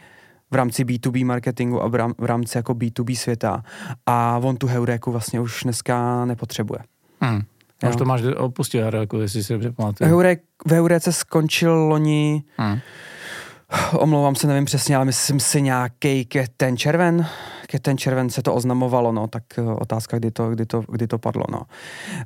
v 0.51 0.55
rámci 0.55 0.85
B2B 0.85 1.27
marketingu 1.27 1.83
a 1.83 1.89
v 1.89 2.25
rámci 2.25 2.59
jako 2.59 2.75
B2B 2.75 3.17
světa. 3.17 3.63
A 4.07 4.41
on 4.43 4.57
tu 4.57 4.67
Heuréku 4.67 5.13
vlastně 5.13 5.41
už 5.41 5.63
dneska 5.63 6.25
nepotřebuje. 6.25 6.81
Hmm. 7.21 7.43
Už 7.87 7.97
to 7.97 8.05
máš 8.05 8.23
opustil 8.37 8.83
Heuréku, 8.83 9.17
jestli 9.17 9.45
si 9.45 9.53
dobře 9.53 9.73
pamatuju. 9.73 10.11
Heurek, 10.11 10.43
v 10.67 10.73
Heuréce 10.73 11.13
skončil 11.13 11.75
loni, 11.75 12.43
hmm. 12.57 12.79
omlouvám 13.99 14.35
se, 14.35 14.47
nevím 14.47 14.65
přesně, 14.65 14.97
ale 14.97 15.05
myslím 15.05 15.41
si 15.41 15.63
nějaký 15.63 16.29
ten 16.57 16.77
červen, 16.77 17.27
ke 17.67 17.79
ten 17.79 17.99
červen 17.99 18.31
se 18.31 18.43
to 18.43 18.55
oznamovalo, 18.55 19.13
no, 19.13 19.29
tak 19.29 19.43
uh, 19.59 19.77
otázka, 19.81 20.19
kdy 20.19 20.31
to, 20.31 20.51
kdy 20.51 20.67
to, 20.67 20.85
kdy 20.89 21.07
to 21.07 21.19
padlo, 21.19 21.45
no. 21.51 21.63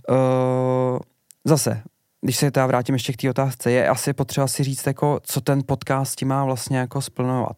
Uh, 0.08 0.98
zase, 1.44 1.82
když 2.20 2.36
se 2.36 2.50
teda 2.50 2.66
vrátím 2.66 2.94
ještě 2.94 3.12
k 3.12 3.16
té 3.16 3.30
otázce, 3.30 3.70
je 3.70 3.88
asi 3.88 4.12
potřeba 4.12 4.46
si 4.46 4.64
říct, 4.64 4.86
jako, 4.86 5.20
co 5.22 5.40
ten 5.40 5.62
podcast 5.66 6.16
tím 6.16 6.28
má 6.28 6.44
vlastně 6.44 6.78
jako 6.78 7.00
splnovat. 7.00 7.56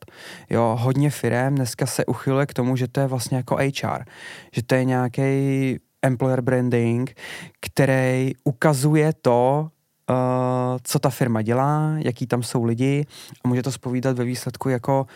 Jo, 0.50 0.76
hodně 0.80 1.10
firem 1.10 1.54
dneska 1.54 1.86
se 1.86 2.06
uchyluje 2.06 2.46
k 2.46 2.54
tomu, 2.54 2.76
že 2.76 2.88
to 2.88 3.00
je 3.00 3.06
vlastně 3.06 3.36
jako 3.36 3.56
HR, 3.56 4.04
že 4.52 4.62
to 4.62 4.74
je 4.74 4.84
nějaký 4.84 5.78
employer 6.04 6.40
branding, 6.40 7.16
který 7.60 8.32
ukazuje 8.44 9.12
to, 9.22 9.68
uh, 10.10 10.16
co 10.82 10.98
ta 10.98 11.10
firma 11.10 11.42
dělá, 11.42 11.94
jaký 11.98 12.26
tam 12.26 12.42
jsou 12.42 12.64
lidi 12.64 13.06
a 13.44 13.48
může 13.48 13.62
to 13.62 13.72
spovídat 13.72 14.18
ve 14.18 14.24
výsledku 14.24 14.68
jako 14.68 15.06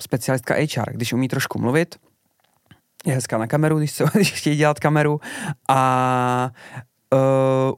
specialistka 0.00 0.54
HR, 0.54 0.92
když 0.92 1.12
umí 1.12 1.28
trošku 1.28 1.58
mluvit, 1.58 1.96
je 3.06 3.14
hezká 3.14 3.38
na 3.38 3.46
kameru, 3.46 3.78
když, 3.78 3.90
se, 3.90 4.04
když 4.14 4.32
chtějí 4.32 4.56
dělat 4.56 4.80
kameru 4.80 5.20
a 5.68 6.50
uh, 7.12 7.18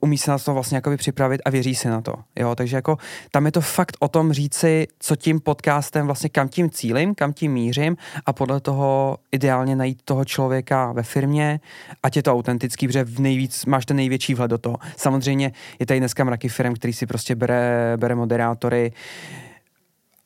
umí 0.00 0.18
se 0.18 0.30
na 0.30 0.38
to 0.38 0.54
vlastně 0.54 0.76
jakoby 0.76 0.97
připravit 0.97 1.40
a 1.44 1.50
věří 1.50 1.75
si 1.75 1.88
na 1.88 2.00
to. 2.00 2.14
Jo? 2.37 2.54
Takže 2.54 2.76
jako 2.76 2.97
tam 3.30 3.47
je 3.47 3.52
to 3.52 3.61
fakt 3.61 3.97
o 4.00 4.08
tom 4.08 4.32
říci, 4.32 4.87
co 4.99 5.16
tím 5.16 5.40
podcastem 5.40 6.06
vlastně 6.06 6.28
kam 6.28 6.49
tím 6.49 6.70
cílim, 6.70 7.14
kam 7.14 7.32
tím 7.32 7.52
mířím 7.52 7.97
a 8.26 8.32
podle 8.32 8.61
toho 8.61 9.18
ideálně 9.32 9.76
najít 9.76 10.02
toho 10.04 10.25
člověka 10.25 10.92
ve 10.92 11.02
firmě, 11.02 11.61
ať 12.02 12.16
je 12.16 12.23
to 12.23 12.32
autentický, 12.32 12.87
protože 12.87 13.04
v 13.04 13.20
nejvíc, 13.20 13.66
máš 13.66 13.87
ten 13.87 13.97
největší 13.97 14.35
vhled 14.35 14.50
do 14.50 14.58
toho. 14.58 14.76
Samozřejmě 14.97 15.52
je 15.78 15.87
tady 15.87 16.00
dneska 16.00 16.25
mraky 16.25 16.49
firm, 16.49 16.75
který 16.75 16.92
si 16.92 17.06
prostě 17.06 17.35
bere, 17.35 17.92
bere 17.97 18.14
moderátory, 18.14 18.92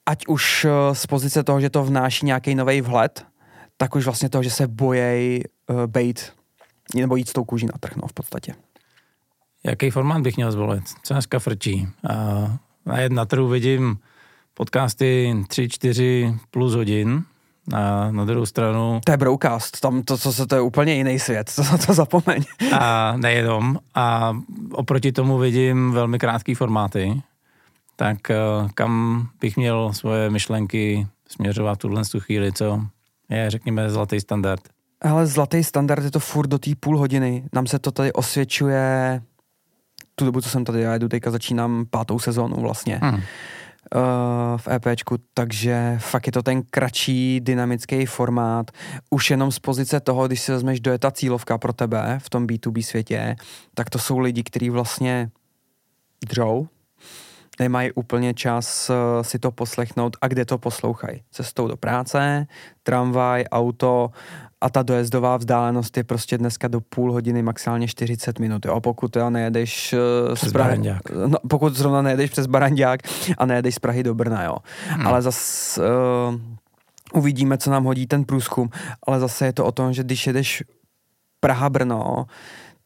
ať 0.07 0.27
už 0.27 0.65
eh, 0.65 0.95
z 0.95 1.07
pozice 1.07 1.45
toho, 1.45 1.61
že 1.61 1.71
to 1.71 1.85
vnáší 1.85 2.27
nějaký 2.27 2.55
nový 2.55 2.81
vhled, 2.81 3.25
tak 3.77 3.95
už 3.95 4.05
vlastně 4.05 4.29
toho, 4.29 4.43
že 4.43 4.51
se 4.51 4.67
bojej 4.67 5.45
uh, 5.67 5.87
bejt 5.87 6.33
nebo 6.95 7.17
jít 7.17 7.29
s 7.29 7.33
tou 7.33 7.45
kůží 7.45 7.67
na 7.67 7.73
trh, 7.81 7.97
no, 7.97 8.09
v 8.09 8.13
podstatě. 8.13 8.55
Jaký 9.65 9.91
formát 9.91 10.23
bych 10.23 10.37
měl 10.37 10.53
zvolit? 10.53 10.85
Co 11.03 11.15
dneska 11.15 11.39
frčí? 11.39 11.89
A 12.09 12.59
na, 13.09 13.25
trhu 13.25 13.49
vidím 13.49 13.99
podcasty 14.55 15.35
3-4 15.49 16.39
plus 16.51 16.75
hodin, 16.75 17.25
a 17.73 18.11
na 18.11 18.25
druhou 18.25 18.47
stranu... 18.47 19.01
To 19.05 19.13
je 19.13 19.17
broadcast, 19.17 19.81
tam 19.81 20.03
to, 20.03 20.19
co 20.19 20.33
se, 20.33 20.47
to 20.47 20.55
je 20.55 20.61
úplně 20.61 20.95
jiný 20.95 21.19
svět, 21.19 21.53
to, 21.57 21.63
to 21.87 21.93
zapomeň. 21.93 22.45
A 22.79 23.15
nejenom. 23.17 23.79
A 23.95 24.37
oproti 24.73 25.13
tomu 25.13 25.39
vidím 25.39 25.93
velmi 25.93 26.19
krátké 26.19 26.55
formáty, 26.55 27.23
tak 27.97 28.31
eh, 28.31 28.37
kam 28.75 29.27
bych 29.41 29.57
měl 29.57 29.93
svoje 29.93 30.31
myšlenky 30.31 31.07
směřovat 31.29 31.79
tuhle 31.79 32.03
chvíli, 32.19 32.53
co 32.53 32.81
je, 33.31 33.51
řekněme, 33.51 33.91
zlatý 33.91 34.21
standard? 34.21 34.63
Ale 35.01 35.27
zlatý 35.27 35.65
standard 35.65 36.05
je 36.05 36.11
to 36.11 36.21
furt 36.21 36.47
do 36.47 36.59
té 36.59 36.71
půl 36.81 36.99
hodiny. 36.99 37.45
Nám 37.53 37.67
se 37.67 37.79
to 37.79 37.91
tady 37.91 38.13
osvědčuje 38.13 39.23
tu 40.23 40.27
dobu, 40.27 40.41
co 40.41 40.49
jsem 40.49 40.65
tady, 40.65 40.81
já 40.81 40.93
jedu 40.93 41.09
teďka 41.09 41.31
začínám 41.31 41.87
pátou 41.91 42.19
sezónu 42.19 42.57
vlastně. 42.57 43.01
Hmm. 43.03 43.23
Uh, 43.95 44.01
v 44.57 44.69
EPčku, 44.69 45.17
takže 45.35 45.97
fakt 45.99 46.27
je 46.27 46.33
to 46.33 46.43
ten 46.43 46.63
kratší 46.71 47.41
dynamický 47.41 48.07
formát. 48.07 48.71
Už 49.11 49.31
jenom 49.31 49.53
z 49.53 49.59
pozice 49.59 50.01
toho, 50.01 50.27
když 50.27 50.41
si 50.41 50.53
vezmeš, 50.53 50.81
kdo 50.81 50.93
je 50.93 50.99
ta 50.99 51.11
cílovka 51.11 51.59
pro 51.59 51.73
tebe 51.73 52.19
v 52.23 52.31
tom 52.31 52.47
B2B 52.47 52.83
světě, 52.83 53.37
tak 53.75 53.91
to 53.91 53.99
jsou 53.99 54.19
lidi, 54.19 54.43
kteří 54.43 54.71
vlastně 54.71 55.31
dřou, 56.29 56.69
nemají 57.61 57.93
úplně 57.93 58.35
čas 58.35 58.91
uh, 58.91 59.23
si 59.23 59.39
to 59.39 59.51
poslechnout 59.51 60.17
a 60.21 60.29
kde 60.29 60.45
to 60.45 60.59
poslouchají. 60.59 61.23
Cestou 61.31 61.69
do 61.69 61.77
práce, 61.77 62.47
tramvaj, 62.83 63.45
auto 63.53 64.11
a 64.61 64.71
ta 64.71 64.83
dojezdová 64.83 65.37
vzdálenost 65.37 65.97
je 65.97 66.05
prostě 66.05 66.39
dneska 66.39 66.69
do 66.69 66.81
půl 66.81 67.13
hodiny, 67.13 67.43
maximálně 67.43 67.89
40 67.89 68.39
minut. 68.39 68.67
Jo? 68.67 68.81
Pokud 68.81 69.09
teda 69.09 69.31
nejedeš 69.31 69.93
uh, 70.29 70.35
přes 70.35 70.49
z 70.49 70.53
Prahy, 70.53 70.95
no, 71.27 71.39
pokud 71.49 71.75
zrovna 71.75 72.03
nejedeš 72.03 72.31
přes 72.31 72.47
Barandák 72.47 73.01
a 73.39 73.47
nejedeš 73.47 73.75
z 73.75 73.79
Prahy 73.79 74.03
do 74.03 74.15
Brna, 74.15 74.45
jo. 74.45 74.57
Hmm. 74.89 75.07
Ale 75.07 75.23
zas 75.23 75.79
uh, 75.79 76.41
uvidíme, 77.13 77.59
co 77.59 77.71
nám 77.71 77.85
hodí 77.85 78.07
ten 78.07 78.25
průzkum, 78.25 78.71
ale 79.07 79.21
zase 79.21 79.47
je 79.47 79.53
to 79.53 79.65
o 79.65 79.73
tom, 79.73 79.93
že 79.93 80.03
když 80.03 80.27
jedeš 80.27 80.65
Praha-Brno, 81.41 82.27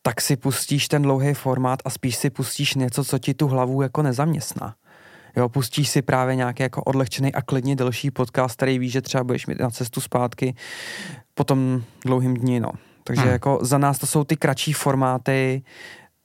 tak 0.07 0.21
si 0.21 0.37
pustíš 0.37 0.89
ten 0.89 1.03
dlouhý 1.03 1.35
formát 1.35 1.83
a 1.85 1.91
spíš 1.91 2.17
si 2.17 2.31
pustíš 2.31 2.75
něco, 2.75 3.05
co 3.05 3.19
ti 3.19 3.35
tu 3.35 3.49
hlavu 3.49 3.83
jako 3.83 4.03
nezaměstná. 4.03 4.75
Jo, 5.37 5.49
pustíš 5.49 5.89
si 5.89 6.03
právě 6.03 6.37
nějaký 6.37 6.63
jako 6.63 6.83
odlehčený 6.83 7.35
a 7.35 7.43
klidně 7.43 7.77
delší 7.77 8.11
podcast, 8.11 8.57
který 8.57 8.79
víš, 8.79 8.93
že 8.93 9.03
třeba 9.03 9.25
budeš 9.25 9.47
mít 9.47 9.61
na 9.61 9.71
cestu 9.71 10.01
zpátky 10.01 10.55
po 11.35 11.45
tom 11.45 11.83
dlouhým 12.05 12.37
dní, 12.37 12.61
no. 12.61 12.71
Takže 13.05 13.23
hmm. 13.23 13.31
jako 13.31 13.59
za 13.63 13.79
nás 13.79 13.99
to 13.99 14.07
jsou 14.07 14.25
ty 14.25 14.37
kratší 14.37 14.73
formáty, 14.73 15.63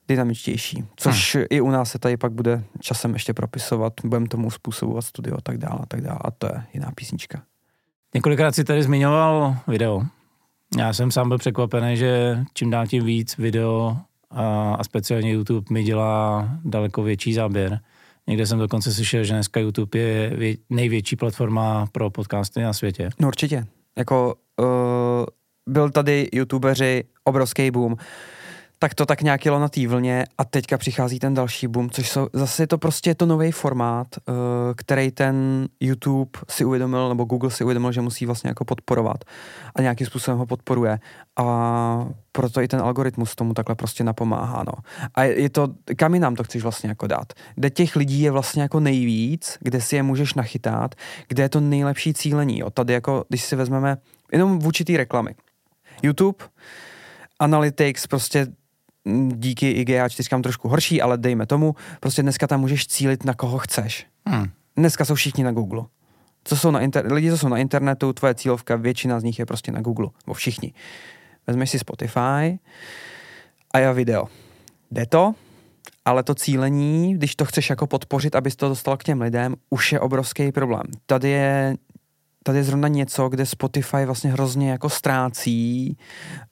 dynamičtější, 0.07 0.85
což 0.95 1.35
hmm. 1.35 1.45
i 1.49 1.61
u 1.61 1.71
nás 1.71 1.91
se 1.91 1.99
tady 1.99 2.17
pak 2.17 2.31
bude 2.31 2.63
časem 2.79 3.13
ještě 3.13 3.33
propisovat, 3.33 3.93
budeme 4.03 4.27
tomu 4.27 4.51
způsobovat 4.51 5.05
studio 5.05 5.37
a 5.37 5.41
tak 5.41 5.57
dále 5.57 5.79
a 5.83 5.85
tak 5.85 6.01
dále 6.01 6.19
a 6.21 6.31
to 6.31 6.47
je 6.47 6.63
jiná 6.73 6.91
písnička. 6.95 7.41
Několikrát 8.13 8.55
si 8.55 8.63
tady 8.63 8.83
zmiňoval 8.83 9.55
video. 9.67 10.05
Já 10.77 10.93
jsem 10.93 11.11
sám 11.11 11.27
byl 11.27 11.37
překvapený, 11.37 11.97
že 11.97 12.43
čím 12.53 12.69
dál 12.69 12.87
tím 12.87 13.05
víc 13.05 13.37
video 13.37 13.97
a, 14.29 14.73
a 14.73 14.83
speciálně 14.83 15.31
YouTube 15.31 15.67
mi 15.69 15.83
dělá 15.83 16.49
daleko 16.65 17.03
větší 17.03 17.33
záběr. 17.33 17.79
Někde 18.27 18.45
jsem 18.45 18.59
dokonce 18.59 18.93
slyšel, 18.93 19.23
že 19.23 19.33
dneska 19.33 19.59
YouTube 19.59 19.99
je 19.99 20.29
vě, 20.29 20.55
největší 20.69 21.15
platforma 21.15 21.87
pro 21.91 22.09
podcasty 22.09 22.61
na 22.61 22.73
světě. 22.73 23.09
No 23.19 23.27
určitě. 23.27 23.65
Jako 23.97 24.35
uh, 24.59 24.65
byl 25.69 25.89
tady 25.89 26.29
youtubeři, 26.33 27.03
obrovský 27.23 27.71
boom 27.71 27.95
tak 28.83 28.95
to 28.95 29.05
tak 29.05 29.21
nějak 29.21 29.45
jelo 29.45 29.59
na 29.59 29.69
té 29.69 29.87
vlně 29.87 30.25
a 30.37 30.45
teďka 30.45 30.77
přichází 30.77 31.19
ten 31.19 31.33
další 31.33 31.67
boom, 31.67 31.89
což 31.89 32.09
jsou, 32.09 32.27
zase 32.33 32.63
je 32.63 32.67
to 32.67 32.77
prostě 32.77 33.09
je 33.09 33.15
to 33.15 33.25
nový 33.25 33.51
formát, 33.51 34.07
uh, 34.17 34.35
který 34.75 35.11
ten 35.11 35.67
YouTube 35.79 36.31
si 36.49 36.65
uvědomil, 36.65 37.09
nebo 37.09 37.23
Google 37.23 37.51
si 37.51 37.63
uvědomil, 37.63 37.91
že 37.91 38.01
musí 38.01 38.25
vlastně 38.25 38.47
jako 38.47 38.65
podporovat 38.65 39.23
a 39.75 39.81
nějakým 39.81 40.07
způsobem 40.07 40.37
ho 40.37 40.45
podporuje 40.45 40.99
a 41.37 42.07
proto 42.31 42.61
i 42.61 42.67
ten 42.67 42.81
algoritmus 42.81 43.35
tomu 43.35 43.53
takhle 43.53 43.75
prostě 43.75 44.03
napomáhá, 44.03 44.63
no. 44.67 44.73
A 45.15 45.23
je 45.23 45.49
to, 45.49 45.67
kam 45.95 46.19
nám 46.19 46.35
to 46.35 46.43
chceš 46.43 46.63
vlastně 46.63 46.89
jako 46.89 47.07
dát? 47.07 47.33
Kde 47.55 47.69
těch 47.69 47.95
lidí 47.95 48.21
je 48.21 48.31
vlastně 48.31 48.61
jako 48.61 48.79
nejvíc, 48.79 49.57
kde 49.59 49.81
si 49.81 49.95
je 49.95 50.03
můžeš 50.03 50.33
nachytat, 50.33 50.95
kde 51.27 51.43
je 51.43 51.49
to 51.49 51.59
nejlepší 51.59 52.13
cílení, 52.13 52.59
jo. 52.59 52.69
Tady 52.69 52.93
jako, 52.93 53.25
když 53.29 53.43
si 53.43 53.55
vezmeme 53.55 53.97
jenom 54.31 54.59
v 54.59 54.67
určitý 54.67 54.97
reklamy. 54.97 55.35
YouTube, 56.03 56.45
Analytics, 57.39 58.07
prostě 58.07 58.47
díky 59.33 59.85
IGA4 59.85 60.41
trošku 60.41 60.67
horší, 60.67 61.01
ale 61.01 61.17
dejme 61.17 61.45
tomu, 61.45 61.75
prostě 61.99 62.21
dneska 62.21 62.47
tam 62.47 62.59
můžeš 62.59 62.87
cílit 62.87 63.25
na 63.25 63.33
koho 63.33 63.57
chceš. 63.57 64.07
Hmm. 64.25 64.49
Dneska 64.77 65.05
jsou 65.05 65.15
všichni 65.15 65.43
na 65.43 65.51
Google. 65.51 65.83
Co 66.43 66.57
jsou 66.57 66.71
na 66.71 66.81
inter- 66.81 67.13
lidi, 67.13 67.29
co 67.29 67.37
jsou 67.37 67.47
na 67.47 67.57
internetu, 67.57 68.13
tvoje 68.13 68.35
cílovka, 68.35 68.75
většina 68.75 69.19
z 69.19 69.23
nich 69.23 69.39
je 69.39 69.45
prostě 69.45 69.71
na 69.71 69.81
Google, 69.81 70.09
bo 70.25 70.33
všichni. 70.33 70.73
Vezmeš 71.47 71.69
si 71.69 71.79
Spotify 71.79 72.59
a 73.73 73.79
já 73.79 73.91
video. 73.91 74.27
Jde 74.91 75.05
to, 75.05 75.33
ale 76.05 76.23
to 76.23 76.35
cílení, 76.35 77.13
když 77.13 77.35
to 77.35 77.45
chceš 77.45 77.69
jako 77.69 77.87
podpořit, 77.87 78.35
abys 78.35 78.55
to 78.55 78.69
dostal 78.69 78.97
k 78.97 79.03
těm 79.03 79.21
lidem, 79.21 79.55
už 79.69 79.91
je 79.91 79.99
obrovský 79.99 80.51
problém. 80.51 80.83
Tady 81.05 81.29
je 81.29 81.75
tady 82.43 82.57
je 82.57 82.63
zrovna 82.63 82.87
něco, 82.87 83.29
kde 83.29 83.45
Spotify 83.45 84.05
vlastně 84.05 84.31
hrozně 84.31 84.71
jako 84.71 84.89
ztrácí 84.89 85.97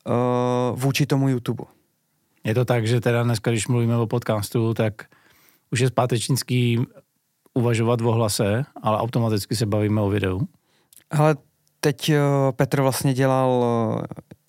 uh, 0.05 0.79
vůči 0.79 1.05
tomu 1.05 1.29
YouTube. 1.29 1.63
Je 2.43 2.53
to 2.53 2.65
tak, 2.65 2.87
že 2.87 3.01
teda 3.01 3.23
dneska, 3.23 3.51
když 3.51 3.67
mluvíme 3.67 3.97
o 3.97 4.07
podcastu, 4.07 4.73
tak 4.73 4.93
už 5.71 5.79
je 5.79 5.87
zpátečnický 5.87 6.85
uvažovat 7.53 8.01
o 8.01 8.11
hlase, 8.11 8.65
ale 8.81 8.97
automaticky 8.97 9.55
se 9.55 9.65
bavíme 9.65 10.01
o 10.01 10.09
videu. 10.09 10.47
Ale 11.11 11.35
teď 11.79 12.09
uh, 12.09 12.15
Petr 12.51 12.81
vlastně 12.81 13.13
dělal 13.13 13.49
uh, 13.49 14.01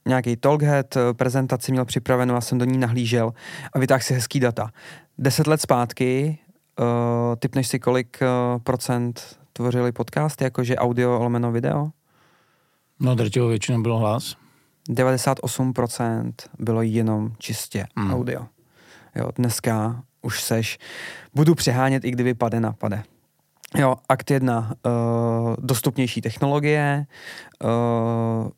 nějaký 0.07 0.37
talkhead, 0.37 0.97
uh, 0.97 1.03
prezentaci 1.13 1.73
měl 1.73 1.85
připravenou, 1.85 2.35
já 2.35 2.41
jsem 2.41 2.59
do 2.59 2.65
ní 2.65 2.79
nahlížel 2.79 3.33
a 3.73 3.79
vytáhl 3.79 4.01
si 4.01 4.15
hezký 4.15 4.41
data. 4.41 4.71
Deset 5.19 5.47
let 5.47 5.61
zpátky, 5.61 6.39
uh, 6.81 6.87
typneš 7.39 7.69
si 7.69 7.79
kolik 7.79 8.19
uh, 8.23 8.59
procent 8.63 9.39
tvořili 9.53 9.93
podcasty, 9.93 10.45
jakože 10.45 10.77
audio 10.77 11.19
lomeno 11.19 11.53
video? 11.53 11.91
No 13.01 13.15
drtivou 13.15 13.49
většinou 13.49 13.83
bylo 13.83 13.99
hlas. 13.99 14.37
98% 14.89 16.33
bylo 16.59 16.83
jenom 16.83 17.33
čistě 17.39 17.87
hmm. 17.97 18.15
audio. 18.15 18.47
Jo, 19.17 19.29
dneska 19.37 20.03
už 20.23 20.43
seš, 20.43 20.79
budu 21.35 21.55
přehánět, 21.55 22.05
i 22.05 22.11
kdyby 22.11 22.35
pade 22.35 22.61
na 22.61 22.73
pade. 22.73 23.03
Jo, 23.77 23.97
akt 24.09 24.31
jedna, 24.31 24.75
uh, 24.87 25.57
dostupnější 25.59 26.21
technologie, 26.21 27.07
uh, 27.65 28.51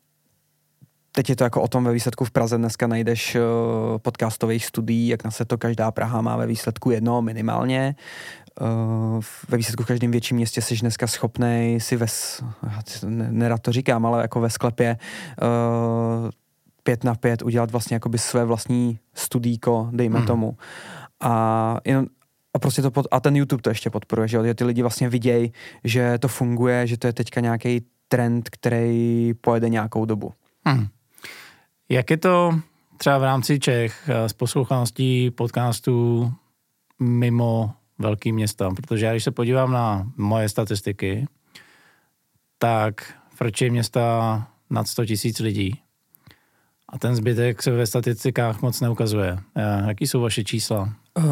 teď 1.15 1.29
je 1.29 1.35
to 1.35 1.43
jako 1.43 1.61
o 1.61 1.67
tom 1.67 1.83
ve 1.83 1.93
výsledku 1.93 2.25
v 2.25 2.31
Praze 2.31 2.57
dneska 2.57 2.87
najdeš 2.87 3.35
uh, 3.35 3.41
podcastových 3.97 4.65
studií, 4.65 5.07
jak 5.07 5.23
na 5.23 5.31
se 5.31 5.45
to 5.45 5.57
každá 5.57 5.91
Praha 5.91 6.21
má 6.21 6.37
ve 6.37 6.47
výsledku 6.47 6.91
jedno 6.91 7.21
minimálně. 7.21 7.95
Uh, 8.61 9.23
ve 9.49 9.57
výsledku 9.57 9.83
v 9.83 9.85
každém 9.85 10.11
větším 10.11 10.37
městě 10.37 10.61
jsi 10.61 10.75
dneska 10.75 11.07
schopný 11.07 11.77
si 11.81 11.95
ve, 11.95 12.05
nerad 13.29 13.61
to 13.61 13.71
říkám, 13.71 14.05
ale 14.05 14.21
jako 14.21 14.41
ve 14.41 14.49
sklepě 14.49 14.97
uh, 15.41 16.29
pět 16.83 17.03
na 17.03 17.15
pět 17.15 17.41
udělat 17.41 17.71
vlastně 17.71 17.95
jakoby 17.95 18.17
své 18.17 18.45
vlastní 18.45 18.99
studíko, 19.13 19.89
dejme 19.91 20.19
mm. 20.19 20.25
tomu. 20.25 20.57
A, 21.19 21.77
jen, 21.85 22.07
a 22.53 22.59
prostě 22.59 22.81
to 22.81 22.91
pod, 22.91 23.07
a 23.11 23.19
ten 23.19 23.35
YouTube 23.35 23.61
to 23.61 23.69
ještě 23.69 23.89
podporuje, 23.89 24.27
že, 24.27 24.43
že 24.43 24.53
ty 24.53 24.63
lidi 24.63 24.81
vlastně 24.81 25.09
vidějí, 25.09 25.53
že 25.83 26.17
to 26.17 26.27
funguje, 26.27 26.87
že 26.87 26.97
to 26.97 27.07
je 27.07 27.13
teďka 27.13 27.41
nějaký 27.41 27.85
trend, 28.07 28.49
který 28.49 29.33
pojede 29.41 29.69
nějakou 29.69 30.05
dobu. 30.05 30.33
Mm. 30.67 30.87
Jak 31.89 32.09
je 32.09 32.17
to 32.17 32.59
třeba 32.97 33.17
v 33.17 33.23
rámci 33.23 33.59
Čech 33.59 34.09
eh, 34.09 34.29
s 34.29 34.33
poslouchaností 34.33 35.31
podcastů 35.31 36.33
mimo 36.99 37.73
velký 37.99 38.31
města? 38.31 38.69
Protože 38.75 39.05
já 39.05 39.11
když 39.11 39.23
se 39.23 39.31
podívám 39.31 39.71
na 39.71 40.11
moje 40.17 40.49
statistiky, 40.49 41.27
tak 42.57 43.13
frčí 43.35 43.69
města 43.69 44.47
nad 44.69 44.87
100 44.87 45.05
tisíc 45.05 45.39
lidí. 45.39 45.79
A 46.89 46.99
ten 46.99 47.15
zbytek 47.15 47.63
se 47.63 47.71
ve 47.71 47.87
statistikách 47.87 48.61
moc 48.61 48.81
neukazuje. 48.81 49.37
Eh, 49.55 49.83
jaký 49.87 50.07
jsou 50.07 50.21
vaše 50.21 50.43
čísla? 50.43 50.93
Uh, 51.17 51.23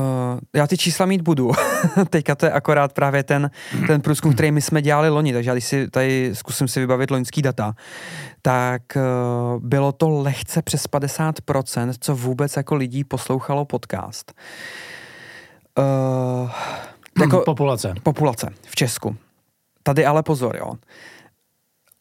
já 0.55 0.67
ty 0.67 0.77
čísla 0.77 1.05
mít 1.05 1.21
budu. 1.21 1.51
Teďka 2.09 2.35
to 2.35 2.45
je 2.45 2.51
akorát 2.51 2.93
právě 2.93 3.23
ten, 3.23 3.51
ten 3.87 4.01
průzkum, 4.01 4.33
který 4.33 4.51
my 4.51 4.61
jsme 4.61 4.81
dělali 4.81 5.09
loni, 5.09 5.33
takže 5.33 5.49
já 5.49 5.53
když 5.53 5.65
si 5.65 5.89
tady 5.89 6.29
zkusím 6.33 6.67
si 6.67 6.79
vybavit 6.79 7.11
loňský 7.11 7.41
data, 7.41 7.73
tak 8.41 8.81
uh, 8.95 9.61
bylo 9.63 9.91
to 9.91 10.09
lehce 10.09 10.61
přes 10.61 10.89
50%, 10.89 11.93
co 11.99 12.15
vůbec 12.15 12.57
jako 12.57 12.75
lidí 12.75 13.03
poslouchalo 13.03 13.65
podcast. 13.65 14.33
Uh, 15.77 16.51
jako 17.21 17.39
populace. 17.45 17.93
Populace 18.03 18.49
v 18.65 18.75
Česku. 18.75 19.15
Tady 19.83 20.05
ale 20.05 20.23
pozor, 20.23 20.57
jo. 20.57 20.73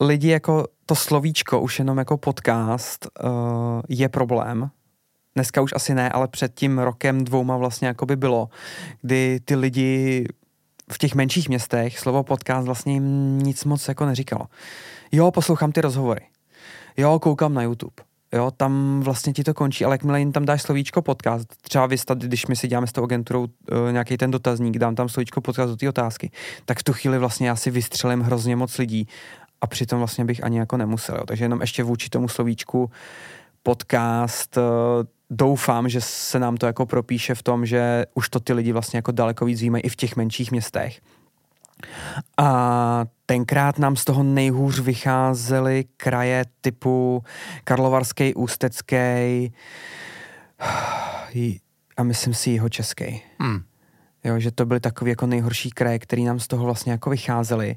Lidi 0.01 0.29
jako 0.29 0.66
to 0.87 0.95
slovíčko 0.95 1.61
už 1.61 1.79
jenom 1.79 1.99
jako 1.99 2.16
podcast 2.16 3.07
uh, 3.25 3.31
je 3.88 4.09
problém. 4.09 4.71
Dneska 5.35 5.61
už 5.61 5.73
asi 5.77 5.95
ne, 5.95 6.11
ale 6.11 6.29
před 6.29 6.55
tím 6.55 6.79
rokem 6.79 7.25
dvouma 7.25 7.57
vlastně 7.57 7.88
jako 7.88 8.07
by 8.07 8.16
bylo, 8.16 8.49
kdy 9.03 9.40
ty 9.45 9.57
lidi 9.57 10.27
v 10.93 10.99
těch 10.99 11.14
menších 11.14 11.49
městech 11.49 11.99
slovo 11.99 12.23
podcast 12.23 12.66
vlastně 12.66 12.93
jim 12.93 13.38
nic 13.38 13.64
moc 13.64 13.88
jako 13.88 14.07
neříkalo. 14.07 14.47
Jo, 15.12 15.31
poslouchám 15.31 15.73
ty 15.73 15.81
rozhovory. 15.81 16.21
Jo, 16.97 17.19
koukám 17.19 17.55
na 17.55 17.62
YouTube. 17.62 18.03
Jo, 18.33 18.51
tam 18.57 19.01
vlastně 19.01 19.33
ti 19.33 19.45
to 19.45 19.55
končí, 19.55 19.85
ale 19.85 19.95
jakmile 19.95 20.19
jim 20.19 20.33
tam 20.33 20.45
dáš 20.45 20.62
slovíčko 20.62 21.03
podcast, 21.03 21.49
třeba 21.62 21.87
vy 21.87 21.97
tady, 21.99 22.27
když 22.27 22.47
my 22.47 22.57
si 22.57 22.69
děláme 22.69 22.87
s 22.87 22.93
tou 22.93 23.05
agenturou 23.05 23.40
uh, 23.43 23.49
nějaký 23.93 24.16
ten 24.16 24.31
dotazník, 24.31 24.79
dám 24.79 24.95
tam 24.95 25.09
slovíčko 25.09 25.40
podcast 25.40 25.71
do 25.71 25.77
té 25.77 25.88
otázky, 25.88 26.31
tak 26.64 26.79
v 26.79 26.83
tu 26.83 26.93
chvíli 26.93 27.19
vlastně 27.19 27.49
já 27.49 27.57
si 27.57 27.71
vystřelím 27.71 28.21
hrozně 28.21 28.57
moc 28.57 28.79
lidí 28.79 29.09
a 29.61 29.66
přitom 29.66 29.99
vlastně 29.99 30.25
bych 30.25 30.45
ani 30.45 30.59
jako 30.59 30.77
nemusel. 30.77 31.16
Jo. 31.16 31.25
Takže 31.27 31.45
jenom 31.45 31.61
ještě 31.61 31.83
vůči 31.83 32.09
tomu 32.09 32.29
slovíčku 32.29 32.90
podcast 33.62 34.57
uh, 34.57 34.62
doufám, 35.31 35.88
že 35.88 36.01
se 36.01 36.38
nám 36.38 36.57
to 36.57 36.66
jako 36.66 36.87
propíše 36.87 37.35
v 37.35 37.43
tom, 37.43 37.66
že 37.66 38.05
už 38.14 38.29
to 38.29 38.40
ty 38.40 38.53
lidi 38.53 38.73
vlastně 38.73 38.99
jako 38.99 39.12
daleko 39.12 39.45
víc 39.45 39.61
víme 39.61 39.81
i 39.81 39.88
v 39.88 39.97
těch 39.97 40.16
menších 40.16 40.51
městech. 40.51 41.01
A 42.37 43.05
tenkrát 43.27 43.79
nám 43.79 43.97
z 43.97 44.05
toho 44.05 44.23
nejhůř 44.23 44.81
vycházely 44.81 45.85
kraje 45.97 46.45
typu 46.61 47.25
Karlovarský, 47.64 48.35
Ústecký 48.35 48.95
a 51.97 52.03
myslím 52.03 52.35
si 52.35 52.51
jeho 52.51 52.69
český. 52.69 53.23
Hmm. 53.38 53.69
Jo, 54.24 54.38
že 54.40 54.50
to 54.50 54.66
byly 54.66 54.80
takové 54.80 55.11
jako 55.11 55.26
nejhorší 55.26 55.70
kraje, 55.70 55.98
které 55.98 56.22
nám 56.22 56.40
z 56.40 56.46
toho 56.46 56.64
vlastně 56.64 56.92
jako 56.92 57.11
vycházely. 57.11 57.76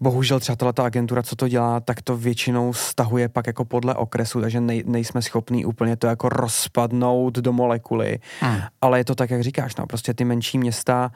Bohužel 0.00 0.40
třeba 0.40 0.72
ta 0.72 0.84
agentura, 0.84 1.22
co 1.22 1.36
to 1.36 1.48
dělá, 1.48 1.80
tak 1.80 2.02
to 2.02 2.16
většinou 2.16 2.72
stahuje 2.72 3.28
pak 3.28 3.46
jako 3.46 3.64
podle 3.64 3.94
okresu, 3.94 4.40
takže 4.40 4.60
nej, 4.60 4.82
nejsme 4.86 5.22
schopní 5.22 5.64
úplně 5.64 5.96
to 5.96 6.06
jako 6.06 6.28
rozpadnout 6.28 7.34
do 7.34 7.52
molekuly. 7.52 8.18
Hmm. 8.40 8.60
Ale 8.80 9.00
je 9.00 9.04
to 9.04 9.14
tak, 9.14 9.30
jak 9.30 9.42
říkáš, 9.42 9.76
no, 9.76 9.86
prostě 9.86 10.14
ty 10.14 10.24
menší 10.24 10.58
města 10.58 11.10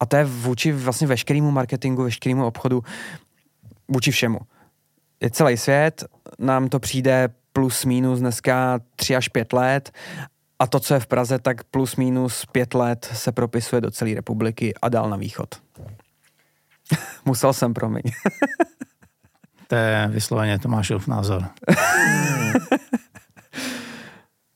a 0.00 0.06
to 0.06 0.16
je 0.16 0.24
vůči 0.24 0.72
vlastně 0.72 1.06
veškerému 1.06 1.50
marketingu, 1.50 2.02
veškerému 2.02 2.46
obchodu, 2.46 2.82
vůči 3.88 4.10
všemu. 4.10 4.38
Je 5.20 5.30
celý 5.30 5.56
svět, 5.56 6.04
nám 6.38 6.68
to 6.68 6.80
přijde 6.80 7.28
plus 7.52 7.84
minus 7.84 8.20
dneska 8.20 8.80
tři 8.96 9.16
až 9.16 9.28
pět 9.28 9.52
let 9.52 9.92
a 10.58 10.66
to, 10.66 10.80
co 10.80 10.94
je 10.94 11.00
v 11.00 11.06
Praze, 11.06 11.38
tak 11.38 11.64
plus 11.64 11.96
minus 11.96 12.46
pět 12.46 12.74
let 12.74 13.10
se 13.12 13.32
propisuje 13.32 13.80
do 13.80 13.90
celé 13.90 14.14
republiky 14.14 14.74
a 14.82 14.88
dál 14.88 15.10
na 15.10 15.16
východ. 15.16 15.54
Musel 17.24 17.52
jsem, 17.52 17.74
promiň. 17.74 18.02
to 19.68 19.74
je 19.74 20.08
vysloveně 20.08 20.58
Tomášův 20.58 21.06
názor. 21.06 21.44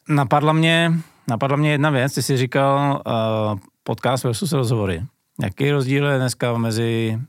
napadla, 0.09 0.53
mě, 0.53 0.93
napadla 1.29 1.57
mě 1.57 1.71
jedna 1.71 1.91
věc, 1.91 2.15
ty 2.15 2.23
jsi 2.23 2.37
říkal 2.37 3.03
uh, 3.07 3.59
podcast 3.83 4.25
versus 4.25 4.53
rozhovory. 4.53 5.03
Jaký 5.43 5.71
rozdíl 5.71 6.07
je 6.07 6.19
dneska 6.19 6.59
mezi 6.59 7.21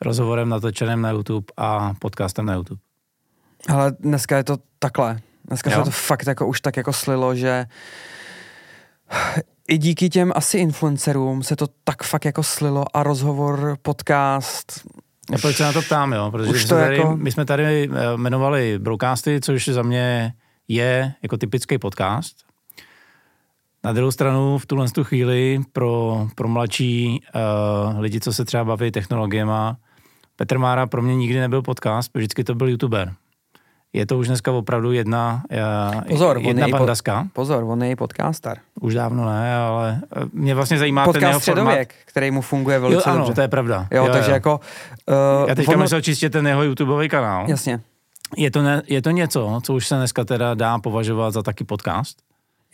rozhovorem 0.00 0.48
natočeným 0.48 1.02
na 1.02 1.10
YouTube 1.10 1.46
a 1.56 1.94
podcastem 1.98 2.46
na 2.46 2.54
YouTube? 2.54 2.80
Ale 3.68 3.92
dneska 4.00 4.36
je 4.36 4.44
to 4.44 4.56
takhle. 4.78 5.20
Dneska 5.48 5.70
jo. 5.70 5.78
se 5.78 5.84
to 5.84 5.90
fakt 5.90 6.26
jako 6.26 6.46
už 6.46 6.60
tak 6.60 6.76
jako 6.76 6.92
slilo, 6.92 7.34
že 7.34 7.66
i 9.68 9.78
díky 9.78 10.08
těm 10.08 10.32
asi 10.34 10.58
influencerům 10.58 11.42
se 11.42 11.56
to 11.56 11.66
tak 11.84 12.02
fakt 12.02 12.24
jako 12.24 12.42
slilo 12.42 12.96
a 12.96 13.02
rozhovor, 13.02 13.76
podcast. 13.82 14.80
Já 15.30 15.38
proč 15.38 15.56
se 15.56 15.62
na 15.62 15.72
to 15.72 15.82
ptám, 15.82 16.12
jo? 16.12 16.30
Protože 16.30 16.50
už 16.50 16.64
to 16.64 16.74
tady, 16.74 16.96
jako... 16.96 17.16
my 17.16 17.32
jsme 17.32 17.44
tady 17.44 17.90
eh, 17.92 18.14
jmenovali 18.14 18.78
broadcasty, 18.78 19.40
což 19.40 19.68
za 19.68 19.82
mě 19.82 20.34
je 20.68 21.14
jako 21.22 21.36
typický 21.36 21.78
podcast. 21.78 22.36
Na 23.84 23.92
druhou 23.92 24.10
stranu 24.10 24.58
v 24.58 24.66
tuhle 24.66 24.88
tu 24.88 25.04
chvíli 25.04 25.60
pro, 25.72 26.28
pro 26.34 26.48
mladší 26.48 27.20
uh, 27.34 28.00
lidi, 28.00 28.20
co 28.20 28.32
se 28.32 28.44
třeba 28.44 28.64
baví 28.64 28.90
technologiemi, 28.90 29.52
Petr 30.36 30.58
Mára 30.58 30.86
pro 30.86 31.02
mě 31.02 31.16
nikdy 31.16 31.40
nebyl 31.40 31.62
podcast, 31.62 32.10
vždycky 32.14 32.44
to 32.44 32.54
byl 32.54 32.68
youtuber 32.68 33.14
je 33.92 34.06
to 34.06 34.18
už 34.18 34.26
dneska 34.26 34.52
opravdu 34.52 34.92
jedna, 34.92 35.42
eh, 35.50 35.60
pozor, 36.08 36.38
jedna 36.38 36.68
bandaska. 36.68 37.22
Po, 37.22 37.28
pozor, 37.32 37.64
on 37.64 37.82
je 37.82 37.96
podcaster. 37.96 38.58
Už 38.80 38.94
dávno 38.94 39.26
ne, 39.26 39.56
ale 39.56 40.00
eh, 40.16 40.24
mě 40.32 40.54
vlastně 40.54 40.78
zajímá 40.78 41.04
Podcast 41.04 41.20
ten 41.20 41.28
jeho 41.28 41.40
středověk, 41.40 41.92
format. 41.92 42.04
který 42.04 42.30
mu 42.30 42.40
funguje 42.40 42.78
velice 42.78 43.08
jo, 43.08 43.14
ano, 43.14 43.18
dobře. 43.18 43.34
to 43.34 43.40
je 43.40 43.48
pravda. 43.48 43.86
Jo, 43.90 44.06
jo 44.06 44.12
takže 44.12 44.30
jo. 44.30 44.34
jako... 44.34 44.60
Uh, 45.08 45.48
Já 45.48 45.54
teďka 45.54 45.72
on... 45.72 45.80
myslel 45.80 46.00
čistě 46.00 46.30
ten 46.30 46.46
jeho 46.46 46.62
YouTubeový 46.62 47.08
kanál. 47.08 47.44
Jasně. 47.48 47.80
Je 48.36 48.50
to, 48.50 48.62
ne, 48.62 48.82
je 48.86 49.02
to 49.02 49.10
něco, 49.10 49.60
co 49.62 49.74
už 49.74 49.86
se 49.86 49.96
dneska 49.96 50.24
teda 50.24 50.54
dá 50.54 50.78
považovat 50.78 51.30
za 51.30 51.42
taky 51.42 51.64
podcast? 51.64 52.18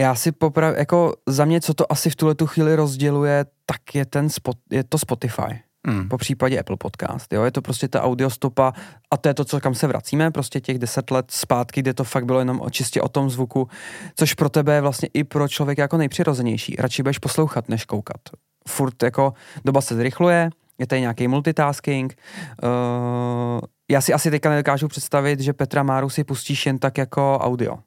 Já 0.00 0.14
si 0.14 0.32
poprav, 0.32 0.76
jako 0.76 1.14
za 1.26 1.44
mě, 1.44 1.60
co 1.60 1.74
to 1.74 1.92
asi 1.92 2.10
v 2.10 2.16
tuhle 2.16 2.34
tu 2.34 2.46
chvíli 2.46 2.76
rozděluje, 2.76 3.46
tak 3.66 3.94
je 3.94 4.06
ten 4.06 4.30
spot, 4.30 4.56
je 4.70 4.84
to 4.84 4.98
Spotify. 4.98 5.60
Hmm. 5.88 6.08
Po 6.08 6.18
případě 6.18 6.60
Apple 6.60 6.76
Podcast. 6.76 7.32
Jo? 7.32 7.44
Je 7.44 7.50
to 7.50 7.62
prostě 7.62 7.88
ta 7.88 8.02
audiostopa 8.02 8.72
a 9.10 9.16
to 9.16 9.28
je 9.28 9.34
to, 9.34 9.44
co 9.44 9.60
kam 9.60 9.74
se 9.74 9.86
vracíme, 9.86 10.30
prostě 10.30 10.60
těch 10.60 10.78
deset 10.78 11.10
let 11.10 11.30
zpátky, 11.30 11.82
kde 11.82 11.94
to 11.94 12.04
fakt 12.04 12.24
bylo 12.24 12.38
jenom 12.38 12.62
čistě 12.70 13.02
o 13.02 13.08
tom 13.08 13.30
zvuku, 13.30 13.68
což 14.16 14.34
pro 14.34 14.48
tebe 14.48 14.74
je 14.74 14.80
vlastně 14.80 15.08
i 15.14 15.24
pro 15.24 15.48
člověka 15.48 15.82
jako 15.82 15.96
nejpřirozenější. 15.96 16.76
Radši 16.78 17.02
budeš 17.02 17.18
poslouchat, 17.18 17.68
než 17.68 17.84
koukat. 17.84 18.20
Furt 18.68 19.02
jako 19.02 19.32
doba 19.64 19.80
se 19.80 19.96
zrychluje, 19.96 20.50
je 20.78 20.86
tady 20.86 21.00
nějaký 21.00 21.28
multitasking. 21.28 22.16
Uh, 22.62 23.60
já 23.90 24.00
si 24.00 24.12
asi 24.12 24.30
teďka 24.30 24.50
nedokážu 24.50 24.88
představit, 24.88 25.40
že 25.40 25.52
Petra 25.52 25.82
Máru 25.82 26.08
si 26.10 26.24
pustíš 26.24 26.66
jen 26.66 26.78
tak 26.78 26.98
jako 26.98 27.38
audio. 27.38 27.78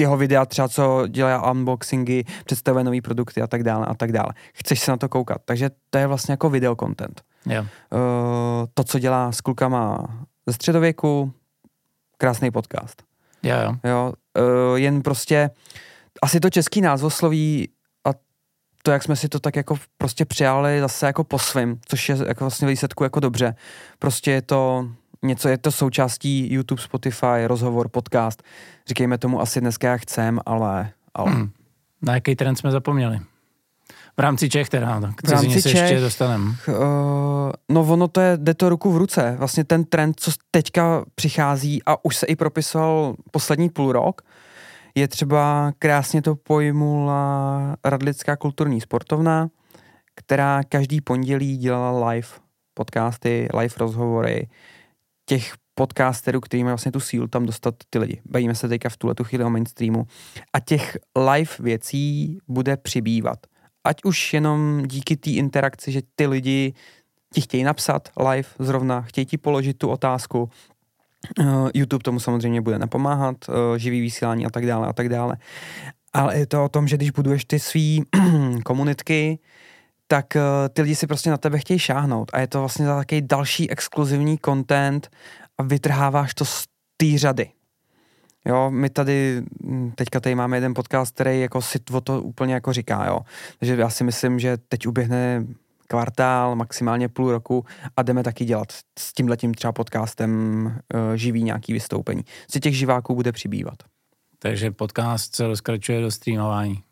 Jeho 0.00 0.16
videa 0.16 0.46
třeba, 0.46 0.68
co 0.68 1.06
dělá 1.06 1.50
unboxingy, 1.50 2.24
představuje 2.44 2.84
nové 2.84 3.00
produkty 3.00 3.42
a 3.42 3.46
tak 3.46 3.62
dále 3.62 3.86
a 3.86 3.94
tak 3.94 4.12
dále. 4.12 4.28
Chceš 4.54 4.80
se 4.80 4.90
na 4.90 4.96
to 4.96 5.08
koukat. 5.08 5.42
Takže 5.44 5.70
to 5.90 5.98
je 5.98 6.06
vlastně 6.06 6.32
jako 6.32 6.50
video 6.50 6.76
content. 6.76 7.22
Jo. 7.46 7.62
Uh, 7.62 7.68
to, 8.74 8.84
co 8.84 8.98
dělá 8.98 9.32
s 9.32 9.40
klukama 9.40 10.06
ze 10.46 10.52
středověku, 10.52 11.32
krásný 12.18 12.50
podcast. 12.50 13.02
Jo, 13.42 13.56
jo. 13.64 13.76
Jo, 13.84 14.12
uh, 14.38 14.76
jen 14.76 15.02
prostě 15.02 15.50
asi 16.22 16.40
to 16.40 16.50
český 16.50 16.80
názvosloví 16.80 17.68
a 18.04 18.10
to, 18.82 18.90
jak 18.90 19.02
jsme 19.02 19.16
si 19.16 19.28
to 19.28 19.40
tak 19.40 19.56
jako 19.56 19.76
prostě 19.98 20.24
přijali 20.24 20.80
zase 20.80 21.06
jako 21.06 21.24
po 21.24 21.38
svým, 21.38 21.80
což 21.86 22.08
je 22.08 22.16
jako 22.26 22.44
vlastně 22.44 22.68
výsledku 22.68 23.04
jako 23.04 23.20
dobře. 23.20 23.54
Prostě 23.98 24.30
je 24.30 24.42
to 24.42 24.88
něco, 25.22 25.48
je 25.48 25.58
to 25.58 25.72
součástí 25.72 26.52
YouTube, 26.52 26.82
Spotify, 26.82 27.46
rozhovor, 27.46 27.88
podcast. 27.88 28.42
Říkejme 28.86 29.18
tomu 29.18 29.40
asi 29.40 29.60
dneska 29.60 29.90
jak 29.90 30.00
chcem, 30.00 30.40
ale... 30.46 30.90
ale. 31.14 31.30
Hmm. 31.30 31.50
Na 32.02 32.14
jaký 32.14 32.36
trend 32.36 32.56
jsme 32.56 32.70
zapomněli? 32.70 33.20
V 34.16 34.20
rámci 34.20 34.48
Čech 34.48 34.68
teda, 34.68 35.00
tak 35.00 35.26
V 35.26 35.30
rámci 35.30 35.62
se 35.62 35.70
Čech. 35.70 35.80
ještě 35.80 36.00
dostaneme. 36.00 36.44
Uh, 36.44 36.74
no 37.68 37.80
ono 37.80 38.08
to 38.08 38.20
je, 38.20 38.36
jde 38.36 38.54
to 38.54 38.68
ruku 38.68 38.92
v 38.92 38.96
ruce. 38.96 39.36
Vlastně 39.38 39.64
ten 39.64 39.84
trend, 39.84 40.20
co 40.20 40.30
teďka 40.50 41.04
přichází 41.14 41.82
a 41.86 42.04
už 42.04 42.16
se 42.16 42.26
i 42.26 42.36
propisoval 42.36 43.14
poslední 43.30 43.68
půl 43.68 43.92
rok, 43.92 44.22
je 44.94 45.08
třeba 45.08 45.72
krásně 45.78 46.22
to 46.22 46.36
pojmula 46.36 47.76
Radlická 47.84 48.36
kulturní 48.36 48.80
sportovna, 48.80 49.48
která 50.14 50.60
každý 50.68 51.00
pondělí 51.00 51.56
dělala 51.56 52.10
live 52.10 52.28
podcasty, 52.74 53.48
live 53.54 53.74
rozhovory 53.78 54.48
těch 55.28 55.54
podcasterů, 55.74 56.40
který 56.40 56.64
mají 56.64 56.70
vlastně 56.70 56.92
tu 56.92 57.00
sílu 57.00 57.26
tam 57.26 57.46
dostat 57.46 57.74
ty 57.90 57.98
lidi. 57.98 58.20
Bavíme 58.30 58.54
se 58.54 58.68
teďka 58.68 58.88
v 58.88 58.96
tuhle 58.96 59.14
tu 59.14 59.24
chvíli 59.24 59.44
o 59.44 59.50
mainstreamu. 59.50 60.06
A 60.52 60.60
těch 60.60 60.98
live 61.16 61.50
věcí 61.58 62.38
bude 62.48 62.76
přibývat. 62.76 63.38
Ať 63.84 63.96
už 64.04 64.34
jenom 64.34 64.82
díky 64.86 65.16
té 65.16 65.30
interakci, 65.30 65.92
že 65.92 66.02
ty 66.14 66.26
lidi 66.26 66.74
ti 67.34 67.40
chtějí 67.40 67.64
napsat 67.64 68.08
live 68.30 68.48
zrovna, 68.58 69.02
chtějí 69.02 69.26
ti 69.26 69.38
položit 69.38 69.78
tu 69.78 69.88
otázku, 69.88 70.50
Uh, 71.40 71.70
YouTube 71.74 72.02
tomu 72.02 72.20
samozřejmě 72.20 72.60
bude 72.60 72.78
napomáhat, 72.78 73.36
uh, 73.48 73.54
živý 73.76 74.00
vysílání 74.00 74.46
a 74.46 74.50
tak 74.50 74.66
dále 74.66 74.88
a 74.88 74.92
tak 74.92 75.08
dále. 75.08 75.36
Ale 76.12 76.38
je 76.38 76.46
to 76.46 76.64
o 76.64 76.68
tom, 76.68 76.88
že 76.88 76.96
když 76.96 77.10
buduješ 77.10 77.44
ty 77.44 77.58
svý 77.58 78.02
komunitky, 78.64 79.38
tak 80.10 80.26
uh, 80.36 80.42
ty 80.72 80.82
lidi 80.82 80.94
si 80.94 81.06
prostě 81.06 81.30
na 81.30 81.36
tebe 81.36 81.58
chtějí 81.58 81.78
šáhnout 81.78 82.30
a 82.32 82.40
je 82.40 82.46
to 82.46 82.58
vlastně 82.58 82.86
za 82.86 82.96
takový 82.96 83.22
další 83.22 83.70
exkluzivní 83.70 84.38
content 84.44 85.10
a 85.58 85.62
vytrháváš 85.62 86.34
to 86.34 86.44
z 86.44 86.64
té 86.96 87.18
řady. 87.18 87.50
Jo, 88.44 88.70
my 88.70 88.90
tady, 88.90 89.42
hm, 89.64 89.92
teďka 89.94 90.20
tady 90.20 90.34
máme 90.34 90.56
jeden 90.56 90.74
podcast, 90.74 91.14
který 91.14 91.40
jako 91.40 91.62
si 91.62 91.78
o 91.92 92.00
to 92.00 92.22
úplně 92.22 92.54
jako 92.54 92.72
říká, 92.72 93.06
jo. 93.06 93.20
Takže 93.58 93.76
já 93.76 93.90
si 93.90 94.04
myslím, 94.04 94.38
že 94.38 94.56
teď 94.68 94.86
uběhne 94.86 95.46
kvartál, 95.88 96.56
maximálně 96.56 97.08
půl 97.08 97.30
roku 97.30 97.64
a 97.96 98.02
jdeme 98.02 98.22
taky 98.22 98.44
dělat 98.44 98.72
s 98.98 99.12
tímhletím 99.12 99.54
třeba 99.54 99.72
podcastem 99.72 100.62
uh, 100.66 101.14
živý 101.14 101.42
nějaký 101.42 101.72
vystoupení. 101.72 102.24
Z 102.50 102.60
těch 102.60 102.76
živáků 102.76 103.14
bude 103.14 103.32
přibývat. 103.32 103.76
Takže 104.38 104.70
podcast 104.70 105.34
se 105.34 105.46
rozkračuje 105.46 106.00
do 106.00 106.10
streamování. 106.10 106.82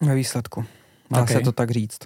Ve 0.00 0.14
výsledku. 0.14 0.64
Dá 1.10 1.22
Ok. 1.22 1.28
se 1.28 1.40
to 1.40 1.52
tak 1.52 1.70
říct. 1.70 1.98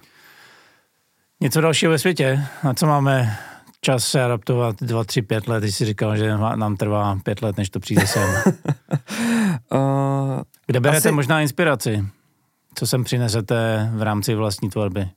Něco 1.40 1.60
dalšího 1.60 1.90
ve 1.92 1.98
světě, 1.98 2.44
na 2.64 2.74
co 2.74 2.86
máme 2.86 3.36
čas 3.80 4.04
se 4.08 4.24
adaptovat 4.24 4.76
2, 4.80 5.04
3, 5.04 5.22
5 5.22 5.48
let, 5.48 5.60
když 5.62 5.74
jsi 5.76 5.84
říkal, 5.84 6.16
že 6.16 6.36
nám 6.36 6.76
trvá 6.76 7.18
5 7.24 7.42
let, 7.42 7.56
než 7.56 7.70
to 7.70 7.80
přijde 7.80 8.06
sem. 8.06 8.28
Uh, 9.72 10.42
Kde 10.66 10.80
berete 10.80 10.98
Asi- 11.08 11.12
možná 11.14 11.40
inspiraci? 11.40 12.04
Co 12.74 12.86
sem 12.86 13.04
přinesete 13.04 13.90
v 13.94 14.02
rámci 14.02 14.34
vlastní 14.34 14.70
tvorby? 14.70 15.08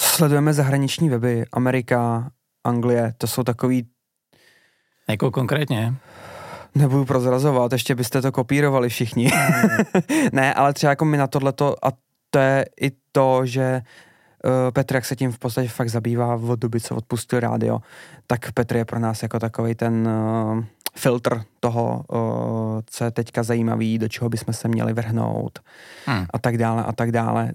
sledujeme 0.00 0.52
zahraniční 0.52 1.08
weby, 1.08 1.44
Amerika, 1.52 2.30
Anglie, 2.64 3.14
to 3.18 3.26
jsou 3.26 3.42
takový, 3.42 3.86
Jako 5.08 5.30
konkrétně? 5.30 5.94
nebudu 6.74 7.04
prozrazovat, 7.04 7.72
ještě 7.72 7.94
byste 7.94 8.22
to 8.22 8.32
kopírovali 8.32 8.88
všichni. 8.88 9.30
ne, 10.32 10.54
ale 10.54 10.72
třeba 10.72 10.90
jako 10.90 11.04
my 11.04 11.16
na 11.16 11.26
tohleto, 11.26 11.76
a 11.86 11.88
to 12.32 12.38
je 12.38 12.66
i 12.80 12.90
to, 13.12 13.46
že 13.46 13.82
uh, 14.44 14.70
Petr, 14.72 14.94
jak 14.94 15.04
se 15.04 15.16
tím 15.16 15.32
v 15.32 15.38
podstatě 15.38 15.68
fakt 15.68 15.88
zabývá 15.90 16.34
od 16.34 16.58
doby, 16.58 16.80
co 16.80 16.96
odpustil 16.96 17.40
rádio, 17.40 17.78
tak 18.26 18.52
Petr 18.52 18.76
je 18.76 18.84
pro 18.84 18.98
nás 18.98 19.22
jako 19.22 19.38
takový 19.38 19.74
ten 19.74 20.08
uh, 20.08 20.64
filtr 20.96 21.42
toho, 21.60 22.04
uh, 22.08 22.80
co 22.86 23.04
je 23.04 23.10
teďka 23.10 23.42
zajímavý, 23.42 23.98
do 23.98 24.08
čeho 24.08 24.28
bychom 24.28 24.54
se 24.54 24.68
měli 24.68 24.92
vrhnout 24.92 25.58
Hmm. 26.06 26.26
a 26.30 26.38
tak 26.38 26.58
dále 26.58 26.84
a 26.84 26.92
tak 26.92 27.12
dále. 27.12 27.52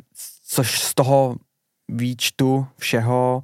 Což 0.47 0.79
z 0.79 0.93
toho 0.93 1.35
výčtu 1.91 2.67
všeho 2.77 3.43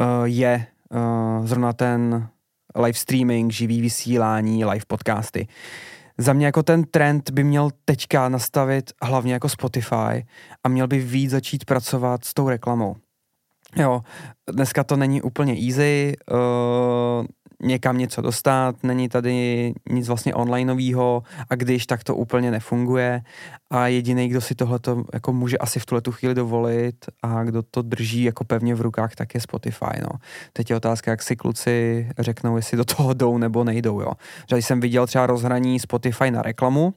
uh, 0.00 0.24
je 0.24 0.66
uh, 0.90 1.46
zrovna 1.46 1.72
ten 1.72 2.28
live 2.76 2.98
streaming, 2.98 3.52
živý 3.52 3.80
vysílání, 3.80 4.64
live 4.64 4.84
podcasty. 4.86 5.48
Za 6.18 6.32
mě 6.32 6.46
jako 6.46 6.62
ten 6.62 6.84
trend 6.84 7.30
by 7.30 7.44
měl 7.44 7.70
teďka 7.84 8.28
nastavit 8.28 8.92
hlavně 9.02 9.32
jako 9.32 9.48
Spotify 9.48 10.26
a 10.64 10.68
měl 10.68 10.88
by 10.88 10.98
víc 10.98 11.30
začít 11.30 11.64
pracovat 11.64 12.24
s 12.24 12.34
tou 12.34 12.48
reklamou. 12.48 12.96
Jo, 13.76 14.00
dneska 14.52 14.84
to 14.84 14.96
není 14.96 15.22
úplně 15.22 15.52
easy, 15.68 16.16
uh, 16.30 17.26
někam 17.62 17.98
něco 17.98 18.22
dostat, 18.22 18.76
není 18.82 19.08
tady 19.08 19.72
nic 19.90 20.08
vlastně 20.08 20.34
onlineového 20.34 21.22
a 21.50 21.54
když, 21.54 21.86
tak 21.86 22.04
to 22.04 22.16
úplně 22.16 22.50
nefunguje 22.50 23.22
a 23.70 23.86
jediný, 23.86 24.28
kdo 24.28 24.40
si 24.40 24.54
tohle 24.54 24.80
jako 25.12 25.32
může 25.32 25.58
asi 25.58 25.80
v 25.80 25.86
tuhle 25.86 26.00
tu 26.00 26.12
chvíli 26.12 26.34
dovolit 26.34 27.06
a 27.22 27.44
kdo 27.44 27.62
to 27.62 27.82
drží 27.82 28.22
jako 28.22 28.44
pevně 28.44 28.74
v 28.74 28.80
rukách, 28.80 29.14
tak 29.14 29.34
je 29.34 29.40
Spotify, 29.40 30.00
no. 30.02 30.18
Teď 30.52 30.70
je 30.70 30.76
otázka, 30.76 31.10
jak 31.10 31.22
si 31.22 31.36
kluci 31.36 32.08
řeknou, 32.18 32.56
jestli 32.56 32.76
do 32.76 32.84
toho 32.84 33.14
jdou 33.14 33.38
nebo 33.38 33.64
nejdou, 33.64 34.00
jo. 34.00 34.12
Že 34.50 34.56
jsem 34.56 34.80
viděl 34.80 35.06
třeba 35.06 35.26
rozhraní 35.26 35.80
Spotify 35.80 36.30
na 36.30 36.42
reklamu, 36.42 36.94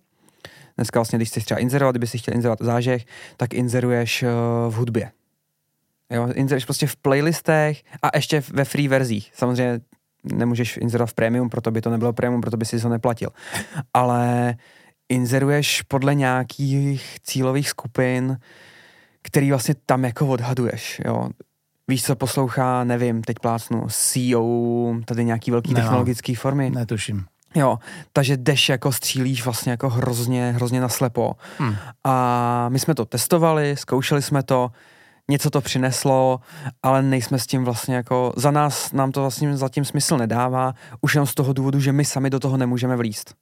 dneska 0.78 1.00
vlastně, 1.00 1.18
když 1.18 1.30
chceš 1.30 1.46
třeba 1.46 1.60
inzerovat, 1.60 1.94
kdyby 1.94 2.08
si 2.08 2.18
chtěl 2.18 2.34
inzerovat 2.34 2.62
zážeh, 2.62 3.06
tak 3.38 3.54
inzeruješ 3.54 4.24
uh, 4.24 4.30
v 4.74 4.78
hudbě. 4.78 5.12
Jo, 6.10 6.28
inzeruješ 6.34 6.66
prostě 6.66 6.88
v 6.88 6.96
playlistech 6.96 7.84
a 8.02 8.18
ještě 8.18 8.44
ve 8.54 8.66
free 8.66 8.88
verzích. 8.88 9.32
Samozřejmě 9.34 9.80
nemůžeš 10.24 10.78
inzerovat 10.78 11.10
v 11.10 11.14
premium, 11.14 11.50
proto 11.50 11.72
by 11.72 11.82
to 11.82 11.90
nebylo 11.90 12.14
premium, 12.14 12.42
proto 12.42 12.58
by 12.58 12.66
si 12.66 12.80
to 12.80 12.90
neplatil. 12.90 13.30
Ale 13.94 14.56
inzeruješ 15.10 15.82
podle 15.82 16.16
nějakých 16.16 17.18
cílových 17.24 17.70
skupin, 17.70 18.38
který 19.22 19.50
vlastně 19.50 19.76
tam 19.86 20.04
jako 20.04 20.28
odhaduješ, 20.28 21.02
jo. 21.06 21.30
Víš, 21.88 22.04
co 22.04 22.16
poslouchá, 22.16 22.84
nevím, 22.84 23.22
teď 23.22 23.38
plácnu, 23.42 23.88
CEO, 23.90 24.96
tady 25.06 25.26
nějaký 25.26 25.52
velký 25.52 25.74
Nemám. 25.74 25.84
technologický 25.84 26.36
formy. 26.36 26.70
Netuším. 26.70 27.26
Jo, 27.56 27.80
takže 28.14 28.38
jdeš 28.38 28.70
jako 28.70 28.92
střílíš 28.92 29.46
vlastně 29.46 29.72
jako 29.72 29.90
hrozně, 29.90 30.52
hrozně 30.52 30.82
naslepo. 30.82 31.36
Hmm. 31.58 31.76
A 32.04 32.70
my 32.70 32.80
jsme 32.80 32.96
to 32.96 33.06
testovali, 33.06 33.78
zkoušeli 33.78 34.22
jsme 34.22 34.44
to, 34.44 34.72
něco 35.30 35.50
to 35.50 35.62
přineslo, 35.62 36.40
ale 36.84 37.02
nejsme 37.02 37.40
s 37.40 37.48
tím 37.48 37.64
vlastně 37.64 37.96
jako, 37.96 38.34
za 38.38 38.52
nás 38.52 38.92
nám 38.92 39.12
to 39.12 39.22
vlastně 39.22 39.58
zatím 39.58 39.86
smysl 39.86 40.18
nedává, 40.18 40.74
už 41.02 41.16
jenom 41.16 41.28
z 41.28 41.34
toho 41.34 41.54
důvodu, 41.54 41.80
že 41.80 41.92
my 41.92 42.06
sami 42.06 42.30
do 42.30 42.40
toho 42.40 42.58
nemůžeme 42.58 42.96
vlíst. 42.96 43.36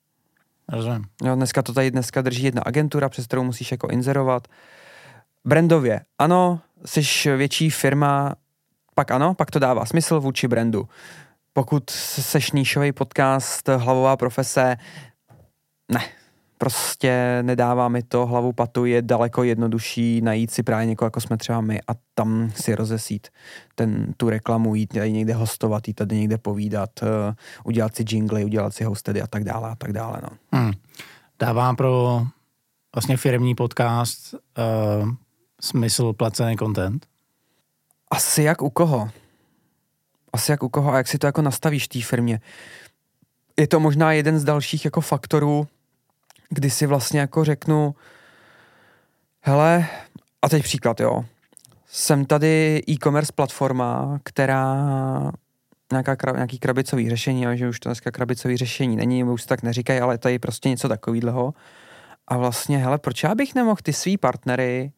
Rozumím. 0.69 1.05
Jo, 1.23 1.35
dneska 1.35 1.61
to 1.61 1.73
tady 1.73 1.91
dneska 1.91 2.21
drží 2.21 2.43
jedna 2.43 2.61
agentura, 2.65 3.09
přes 3.09 3.25
kterou 3.25 3.43
musíš 3.43 3.71
jako 3.71 3.87
inzerovat. 3.87 4.47
Brandově, 5.45 6.01
ano, 6.19 6.59
jsi 6.85 7.01
větší 7.37 7.69
firma, 7.69 8.35
pak 8.95 9.11
ano, 9.11 9.33
pak 9.33 9.51
to 9.51 9.59
dává 9.59 9.85
smysl 9.85 10.19
vůči 10.19 10.47
brandu. 10.47 10.89
Pokud 11.53 11.89
seš 11.89 12.51
níšový 12.51 12.91
podcast, 12.91 13.67
hlavová 13.67 14.17
profese, 14.17 14.77
ne, 15.91 16.01
prostě 16.61 17.39
nedává 17.41 17.87
mi 17.87 18.03
to 18.03 18.25
hlavu 18.25 18.53
patu, 18.53 18.85
je 18.85 19.01
daleko 19.01 19.43
jednodušší 19.43 20.21
najít 20.21 20.51
si 20.51 20.63
právě 20.63 20.85
někoho, 20.85 21.07
jako 21.07 21.21
jsme 21.21 21.37
třeba 21.37 21.61
my 21.61 21.81
a 21.87 21.91
tam 22.15 22.51
si 22.55 22.75
rozesít 22.75 23.27
ten, 23.75 24.13
tu 24.17 24.29
reklamu, 24.29 24.75
jít 24.75 24.87
tady 24.87 25.11
někde 25.11 25.33
hostovat, 25.33 25.87
jít 25.87 25.93
tady 25.93 26.15
někde 26.15 26.37
povídat, 26.37 26.89
uh, 27.01 27.07
udělat 27.63 27.95
si 27.95 28.05
jingly, 28.09 28.45
udělat 28.45 28.73
si 28.73 28.83
hostedy 28.83 29.21
a 29.21 29.27
tak 29.27 29.43
dále 29.43 29.69
a 29.69 29.75
tak 29.75 29.93
dále, 29.93 30.19
no. 30.23 30.29
Hmm. 30.51 30.73
Dává 31.39 31.73
pro 31.75 32.23
vlastně 32.95 33.17
firmní 33.17 33.55
podcast 33.55 34.33
uh, 34.33 35.09
smysl 35.61 36.13
placený 36.13 36.57
content? 36.57 37.05
Asi 38.11 38.43
jak 38.43 38.61
u 38.61 38.69
koho. 38.69 39.09
Asi 40.33 40.51
jak 40.51 40.63
u 40.63 40.69
koho 40.69 40.91
a 40.91 40.97
jak 40.97 41.07
si 41.07 41.17
to 41.17 41.25
jako 41.25 41.41
nastavíš 41.41 41.87
té 41.87 42.01
firmě. 42.01 42.39
Je 43.59 43.67
to 43.67 43.79
možná 43.79 44.11
jeden 44.11 44.39
z 44.39 44.43
dalších 44.43 44.85
jako 44.85 45.01
faktorů, 45.01 45.67
kdy 46.49 46.69
si 46.69 46.85
vlastně 46.85 47.19
jako 47.19 47.45
řeknu, 47.45 47.95
hele, 49.41 49.87
a 50.41 50.49
teď 50.49 50.63
příklad, 50.63 50.99
jo. 50.99 51.25
Jsem 51.87 52.25
tady 52.25 52.81
e-commerce 52.89 53.33
platforma, 53.33 54.19
která 54.23 54.75
nějaká, 55.91 56.15
nějaký 56.35 56.59
krabicový 56.59 57.09
řešení, 57.09 57.45
ale 57.45 57.57
že 57.57 57.69
už 57.69 57.79
to 57.79 57.89
dneska 57.89 58.11
krabicový 58.11 58.57
řešení 58.57 58.95
není, 58.95 59.23
už 59.23 59.45
tak 59.45 59.63
neříkají, 59.63 59.99
ale 59.99 60.17
tady 60.17 60.39
prostě 60.39 60.69
něco 60.69 60.89
takového. 60.89 61.53
A 62.27 62.37
vlastně, 62.37 62.77
hele, 62.77 62.97
proč 62.97 63.23
já 63.23 63.35
bych 63.35 63.55
nemohl 63.55 63.79
ty 63.83 63.93
svý 63.93 64.17
partnery 64.17 64.91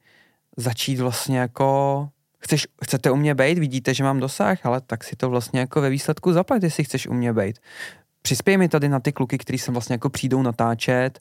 začít 0.58 1.00
vlastně 1.00 1.40
jako 1.40 2.10
chceš, 2.40 2.68
chcete 2.84 3.12
u 3.12 3.16
mě 3.16 3.36
být, 3.36 3.58
vidíte, 3.58 3.94
že 3.94 4.04
mám 4.04 4.20
dosah, 4.20 4.66
ale 4.66 4.82
tak 4.82 5.04
si 5.04 5.16
to 5.16 5.30
vlastně 5.30 5.60
jako 5.60 5.82
ve 5.82 5.90
výsledku 5.90 6.34
zaplať, 6.34 6.64
jestli 6.64 6.84
chceš 6.84 7.08
u 7.08 7.14
mě 7.14 7.34
být. 7.34 7.60
Přispěj 8.22 8.58
mi 8.58 8.70
tady 8.70 8.90
na 8.90 9.00
ty 9.00 9.12
kluky, 9.12 9.38
kteří 9.38 9.58
se 9.58 9.72
vlastně 9.72 9.94
jako 9.94 10.10
přijdou 10.10 10.42
natáčet 10.42 11.20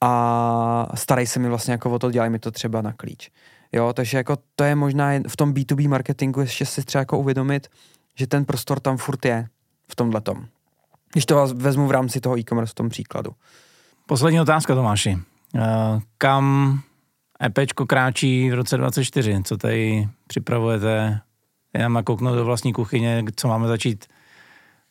a 0.00 0.88
starej 0.94 1.26
se 1.26 1.38
mi 1.38 1.48
vlastně 1.48 1.72
jako 1.72 1.90
o 1.90 1.98
to, 1.98 2.10
dělaj 2.10 2.30
mi 2.30 2.38
to 2.38 2.50
třeba 2.50 2.82
na 2.82 2.92
klíč. 2.92 3.30
Jo, 3.72 3.92
takže 3.92 4.16
jako 4.16 4.36
to 4.56 4.64
je 4.64 4.74
možná 4.74 5.10
v 5.28 5.36
tom 5.36 5.54
B2B 5.54 5.88
marketingu 5.88 6.40
ještě 6.40 6.66
si 6.66 6.84
třeba 6.84 7.00
jako 7.00 7.18
uvědomit, 7.18 7.68
že 8.14 8.26
ten 8.26 8.44
prostor 8.44 8.80
tam 8.80 8.96
furt 8.96 9.24
je 9.24 9.48
v 9.90 9.96
tomhle 9.96 10.20
tom. 10.20 10.46
Když 11.12 11.26
to 11.26 11.34
vás 11.34 11.52
vezmu 11.52 11.86
v 11.86 11.90
rámci 11.90 12.20
toho 12.20 12.38
e-commerce 12.38 12.70
v 12.70 12.74
tom 12.74 12.88
příkladu. 12.88 13.30
Poslední 14.06 14.40
otázka, 14.40 14.74
Tomáši. 14.74 15.18
Uh, 15.54 15.60
kam 16.18 16.78
EPčko 17.44 17.86
kráčí 17.86 18.50
v 18.50 18.54
roce 18.54 18.76
24? 18.76 19.42
Co 19.44 19.56
tady 19.56 20.08
připravujete? 20.26 21.20
Já 21.74 21.88
mám 21.88 22.04
kouknout 22.04 22.36
do 22.36 22.44
vlastní 22.44 22.72
kuchyně, 22.72 23.24
co 23.36 23.48
máme 23.48 23.68
začít 23.68 24.06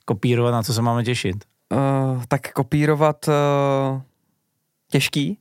kopírovat, 0.06 0.54
na 0.54 0.64
co 0.64 0.74
se 0.74 0.82
máme 0.82 1.04
těšit? 1.04 1.36
Uh, 1.74 2.24
tak 2.28 2.52
kopírovat 2.52 3.28
uh, 3.28 4.02
těžký, 4.92 5.40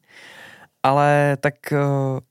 ale 0.83 1.37
tak 1.41 1.55
uh, 1.73 1.79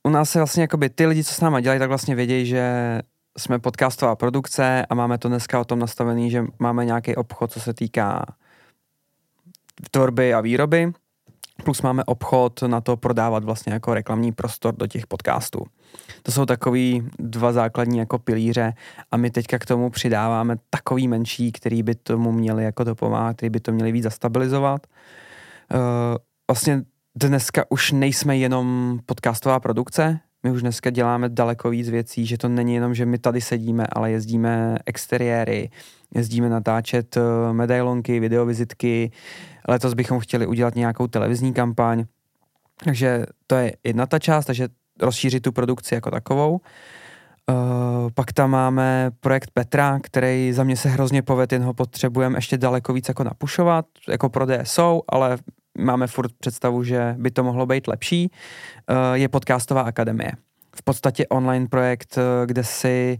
u 0.03 0.09
nás 0.09 0.29
se 0.29 0.39
vlastně 0.39 0.61
jakoby 0.61 0.89
ty 0.89 1.05
lidi, 1.05 1.23
co 1.23 1.33
s 1.33 1.41
náma 1.41 1.59
dělají, 1.59 1.79
tak 1.79 1.89
vlastně 1.89 2.15
vědějí, 2.15 2.45
že 2.45 2.99
jsme 3.37 3.59
podcastová 3.59 4.15
produkce 4.15 4.85
a 4.89 4.95
máme 4.95 5.17
to 5.17 5.27
dneska 5.27 5.59
o 5.59 5.65
tom 5.65 5.79
nastavený, 5.79 6.31
že 6.31 6.45
máme 6.59 6.85
nějaký 6.85 7.15
obchod, 7.15 7.51
co 7.51 7.59
se 7.59 7.73
týká 7.73 8.25
tvorby 9.91 10.33
a 10.33 10.41
výroby, 10.41 10.91
plus 11.63 11.81
máme 11.81 12.03
obchod 12.03 12.61
na 12.61 12.81
to 12.81 12.97
prodávat 12.97 13.43
vlastně 13.43 13.73
jako 13.73 13.93
reklamní 13.93 14.31
prostor 14.31 14.75
do 14.75 14.87
těch 14.87 15.07
podcastů. 15.07 15.65
To 16.23 16.31
jsou 16.31 16.45
takový 16.45 17.03
dva 17.19 17.51
základní 17.51 17.97
jako 17.97 18.19
pilíře 18.19 18.73
a 19.11 19.17
my 19.17 19.31
teďka 19.31 19.59
k 19.59 19.65
tomu 19.65 19.89
přidáváme 19.89 20.55
takový 20.69 21.07
menší, 21.07 21.51
který 21.51 21.83
by 21.83 21.95
tomu 21.95 22.31
měli 22.31 22.63
jako 22.63 22.83
dopomáhat, 22.83 23.35
který 23.35 23.49
by 23.49 23.59
to 23.59 23.71
měli 23.71 23.91
víc 23.91 24.03
zastabilizovat. 24.03 24.87
Uh, 25.73 25.79
vlastně 26.49 26.83
dneska 27.15 27.65
už 27.69 27.91
nejsme 27.91 28.37
jenom 28.37 28.99
podcastová 29.05 29.59
produkce, 29.59 30.19
my 30.43 30.51
už 30.51 30.61
dneska 30.61 30.89
děláme 30.89 31.29
daleko 31.29 31.69
víc 31.69 31.89
věcí, 31.89 32.25
že 32.25 32.37
to 32.37 32.47
není 32.47 32.73
jenom, 32.73 32.95
že 32.95 33.05
my 33.05 33.17
tady 33.17 33.41
sedíme, 33.41 33.87
ale 33.91 34.11
jezdíme 34.11 34.77
exteriéry, 34.85 35.69
jezdíme 36.15 36.49
natáčet 36.49 37.17
eh, 37.17 37.53
medailonky, 37.53 38.19
videovizitky, 38.19 39.11
letos 39.67 39.93
bychom 39.93 40.19
chtěli 40.19 40.47
udělat 40.47 40.75
nějakou 40.75 41.07
televizní 41.07 41.53
kampaň, 41.53 42.05
takže 42.83 43.25
to 43.47 43.55
je 43.55 43.73
jedna 43.83 44.05
ta 44.05 44.19
část, 44.19 44.45
takže 44.45 44.67
rozšířit 45.01 45.43
tu 45.43 45.51
produkci 45.51 45.95
jako 45.95 46.11
takovou. 46.11 46.61
Uh, 47.49 48.09
pak 48.13 48.33
tam 48.33 48.51
máme 48.51 49.11
projekt 49.19 49.51
Petra, 49.53 49.99
který 50.03 50.53
za 50.53 50.63
mě 50.63 50.77
se 50.77 50.89
hrozně 50.89 51.21
povede, 51.21 51.55
jen 51.55 51.63
ho 51.63 51.73
potřebujeme 51.73 52.37
ještě 52.37 52.57
daleko 52.57 52.93
víc 52.93 53.07
jako 53.07 53.23
napušovat, 53.23 53.85
jako 54.09 54.29
prodeje 54.29 54.65
jsou, 54.65 55.01
ale 55.09 55.37
máme 55.77 56.07
furt 56.07 56.31
představu, 56.39 56.83
že 56.83 57.15
by 57.17 57.31
to 57.31 57.43
mohlo 57.43 57.65
být 57.65 57.87
lepší, 57.87 58.31
uh, 58.89 59.13
je 59.13 59.29
podcastová 59.29 59.81
akademie. 59.81 60.31
V 60.75 60.83
podstatě 60.83 61.27
online 61.27 61.67
projekt, 61.67 62.17
uh, 62.17 62.45
kde 62.45 62.63
si 62.63 63.19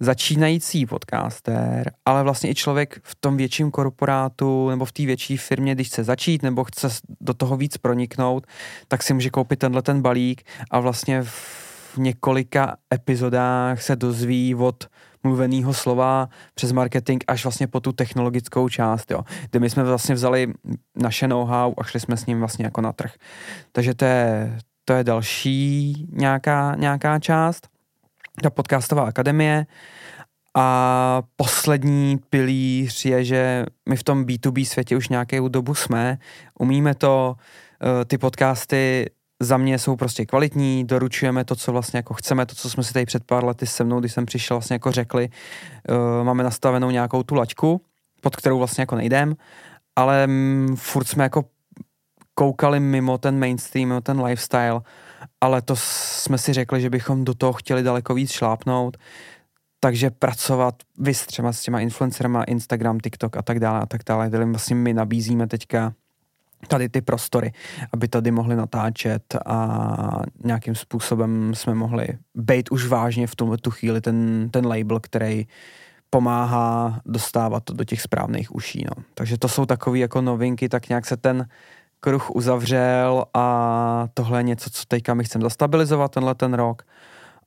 začínající 0.00 0.86
podcaster, 0.86 1.92
ale 2.04 2.22
vlastně 2.22 2.50
i 2.50 2.54
člověk 2.54 3.00
v 3.02 3.14
tom 3.14 3.36
větším 3.36 3.70
korporátu 3.70 4.70
nebo 4.70 4.84
v 4.84 4.92
té 4.92 5.06
větší 5.06 5.36
firmě, 5.36 5.74
když 5.74 5.88
chce 5.88 6.04
začít 6.04 6.42
nebo 6.42 6.64
chce 6.64 6.88
do 7.20 7.34
toho 7.34 7.56
víc 7.56 7.76
proniknout, 7.76 8.46
tak 8.88 9.02
si 9.02 9.14
může 9.14 9.30
koupit 9.30 9.58
tenhle 9.58 9.82
ten 9.82 10.02
balík 10.02 10.42
a 10.70 10.80
vlastně 10.80 11.22
v 11.22 11.96
několika 11.96 12.76
epizodách 12.94 13.82
se 13.82 13.96
dozví 13.96 14.54
od 14.54 14.84
mluveného 15.24 15.74
slova 15.74 16.28
přes 16.54 16.72
marketing 16.72 17.24
až 17.26 17.44
vlastně 17.44 17.66
po 17.66 17.80
tu 17.80 17.92
technologickou 17.92 18.68
část, 18.68 19.10
jo. 19.10 19.20
Kde 19.50 19.60
my 19.60 19.70
jsme 19.70 19.84
vlastně 19.84 20.14
vzali 20.14 20.52
naše 20.96 21.28
know-how 21.28 21.74
a 21.78 21.84
šli 21.84 22.00
jsme 22.00 22.16
s 22.16 22.26
ním 22.26 22.38
vlastně 22.38 22.64
jako 22.64 22.80
na 22.80 22.92
trh. 22.92 23.12
Takže 23.72 23.94
to 23.94 24.04
je, 24.04 24.58
to 24.84 24.92
je 24.92 25.04
další 25.04 25.94
nějaká, 26.12 26.74
nějaká 26.74 27.18
část 27.18 27.68
ta 28.42 28.50
podcastová 28.50 29.04
akademie. 29.04 29.66
A 30.54 31.22
poslední 31.36 32.18
pilíř 32.30 33.04
je, 33.04 33.24
že 33.24 33.66
my 33.88 33.96
v 33.96 34.04
tom 34.04 34.24
B2B 34.24 34.64
světě 34.64 34.96
už 34.96 35.08
nějakou 35.08 35.48
dobu 35.48 35.74
jsme, 35.74 36.18
umíme 36.58 36.94
to, 36.94 37.36
eh, 37.82 38.04
ty 38.04 38.18
podcasty 38.18 39.10
za 39.40 39.56
mě 39.56 39.78
jsou 39.78 39.96
prostě 39.96 40.26
kvalitní, 40.26 40.84
doručujeme 40.84 41.44
to, 41.44 41.56
co 41.56 41.72
vlastně 41.72 41.98
jako 41.98 42.14
chceme, 42.14 42.46
to, 42.46 42.54
co 42.54 42.70
jsme 42.70 42.82
si 42.82 42.92
tady 42.92 43.06
před 43.06 43.24
pár 43.24 43.44
lety 43.44 43.66
se 43.66 43.84
mnou, 43.84 44.00
když 44.00 44.12
jsem 44.12 44.26
přišel, 44.26 44.56
vlastně 44.56 44.74
jako 44.74 44.92
řekli, 44.92 45.28
uh, 45.88 46.24
máme 46.24 46.44
nastavenou 46.44 46.90
nějakou 46.90 47.22
tu 47.22 47.34
laťku, 47.34 47.80
pod 48.20 48.36
kterou 48.36 48.58
vlastně 48.58 48.82
jako 48.82 48.96
nejdem, 48.96 49.36
ale 49.96 50.28
furt 50.74 51.04
jsme 51.04 51.24
jako 51.24 51.44
koukali 52.34 52.80
mimo 52.80 53.18
ten 53.18 53.38
mainstream, 53.38 53.88
mimo 53.88 54.00
ten 54.00 54.20
lifestyle 54.20 54.80
ale 55.40 55.62
to 55.62 55.76
jsme 56.26 56.38
si 56.38 56.52
řekli, 56.52 56.80
že 56.80 56.90
bychom 56.90 57.24
do 57.24 57.34
toho 57.34 57.52
chtěli 57.52 57.82
daleko 57.82 58.14
víc 58.14 58.30
šlápnout, 58.30 58.96
takže 59.80 60.10
pracovat 60.10 60.74
vy 60.98 61.14
s 61.14 61.26
třeba 61.26 61.52
s 61.52 61.62
těma 61.62 61.80
influencerama, 61.80 62.44
Instagram, 62.44 63.00
TikTok 63.00 63.36
a 63.36 63.42
tak 63.42 63.60
dále 63.60 63.80
a 63.80 63.86
tak 63.86 64.00
dále, 64.06 64.28
kde 64.28 64.44
vlastně 64.44 64.76
my 64.76 64.94
nabízíme 64.94 65.46
teďka 65.46 65.92
tady 66.68 66.88
ty 66.88 67.00
prostory, 67.00 67.52
aby 67.92 68.08
tady 68.08 68.30
mohli 68.30 68.56
natáčet 68.56 69.22
a 69.46 70.22
nějakým 70.44 70.74
způsobem 70.74 71.54
jsme 71.54 71.74
mohli 71.74 72.08
být 72.34 72.70
už 72.70 72.86
vážně 72.86 73.26
v 73.26 73.36
tuhle 73.36 73.58
tu 73.58 73.70
chvíli 73.70 74.00
ten, 74.00 74.48
ten 74.50 74.66
label, 74.66 75.00
který 75.00 75.46
pomáhá 76.10 77.00
dostávat 77.06 77.64
to 77.64 77.72
do 77.72 77.84
těch 77.84 78.02
správných 78.02 78.54
uší. 78.54 78.84
No. 78.84 79.04
Takže 79.14 79.38
to 79.38 79.48
jsou 79.48 79.66
takové 79.66 79.98
jako 79.98 80.20
novinky, 80.20 80.68
tak 80.68 80.88
nějak 80.88 81.06
se 81.06 81.16
ten 81.16 81.46
kruh 82.00 82.30
uzavřel 82.30 83.24
a 83.34 84.08
tohle 84.14 84.38
je 84.38 84.42
něco, 84.42 84.70
co 84.70 84.82
teďka 84.88 85.14
my 85.14 85.24
chceme 85.24 85.42
zastabilizovat 85.42 86.10
tenhle 86.10 86.34
ten 86.34 86.54
rok 86.54 86.82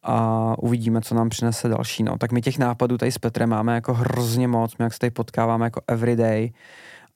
a 0.03 0.55
uvidíme, 0.59 1.01
co 1.01 1.15
nám 1.15 1.29
přinese 1.29 1.69
další. 1.69 2.03
No. 2.03 2.17
Tak 2.17 2.31
my 2.31 2.41
těch 2.41 2.57
nápadů 2.57 2.97
tady 2.97 3.12
s 3.12 3.17
Petrem 3.17 3.49
máme 3.49 3.75
jako 3.75 3.93
hrozně 3.93 4.47
moc, 4.47 4.77
my 4.77 4.83
jak 4.83 4.93
se 4.93 4.99
tady 4.99 5.12
potkáváme 5.12 5.65
jako 5.65 5.81
everyday 5.88 6.51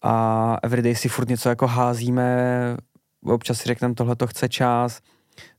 a 0.01 0.57
everyday 0.63 0.95
si 0.95 1.09
furt 1.09 1.29
něco 1.29 1.49
jako 1.49 1.67
házíme, 1.67 2.77
občas 3.25 3.57
si 3.57 3.67
řekneme, 3.67 3.93
tohle 3.93 4.15
to 4.15 4.27
chce 4.27 4.49
čas, 4.49 4.99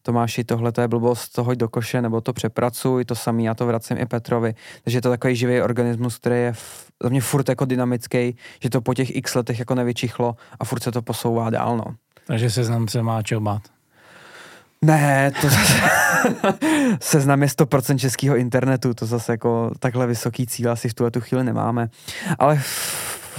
Tomáši, 0.02 0.44
tohle 0.44 0.72
to 0.72 0.80
je 0.80 0.88
blbost, 0.88 1.28
to 1.28 1.44
hoď 1.44 1.58
do 1.58 1.68
koše, 1.68 2.02
nebo 2.02 2.20
to 2.20 2.32
přepracuj, 2.32 3.04
to 3.04 3.14
samý, 3.14 3.44
já 3.44 3.54
to 3.54 3.66
vracím 3.66 3.98
i 3.98 4.06
Petrovi. 4.06 4.54
Takže 4.84 4.98
je 4.98 5.02
to 5.02 5.10
takový 5.10 5.36
živý 5.36 5.62
organismus, 5.62 6.18
který 6.18 6.36
je 6.36 6.52
v, 6.52 6.86
za 7.02 7.08
mě 7.08 7.20
furt 7.20 7.48
jako 7.48 7.64
dynamický, 7.64 8.36
že 8.62 8.70
to 8.70 8.80
po 8.80 8.94
těch 8.94 9.16
x 9.16 9.34
letech 9.34 9.58
jako 9.58 9.74
nevyčichlo 9.74 10.36
a 10.60 10.64
furt 10.64 10.82
se 10.82 10.92
to 10.92 11.02
posouvá 11.02 11.50
dál, 11.50 11.76
no. 11.76 11.84
Takže 12.26 12.50
seznam 12.50 12.88
se 12.88 13.02
má 13.02 13.22
čeho 13.22 13.40
bát. 13.40 13.62
Ne, 14.82 15.32
to 15.40 15.48
zase, 15.48 15.82
seznam 17.00 17.42
je 17.42 17.48
100% 17.48 17.98
českého 17.98 18.36
internetu, 18.36 18.94
to 18.94 19.06
zase 19.06 19.32
jako 19.32 19.70
takhle 19.78 20.06
vysoký 20.06 20.46
cíl 20.46 20.70
asi 20.70 20.88
v 20.88 20.94
tuhle 20.94 21.10
tu 21.10 21.20
chvíli 21.20 21.44
nemáme. 21.44 21.88
Ale 22.38 22.62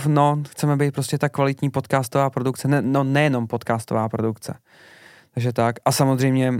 no, 0.07 0.43
chceme 0.49 0.77
být 0.77 0.93
prostě 0.93 1.17
ta 1.17 1.29
kvalitní 1.29 1.69
podcastová 1.69 2.29
produkce, 2.29 2.67
ne, 2.67 2.81
no 2.81 3.03
nejenom 3.03 3.47
podcastová 3.47 4.09
produkce. 4.09 4.53
Takže 5.35 5.53
tak. 5.53 5.75
A 5.85 5.91
samozřejmě 5.91 6.53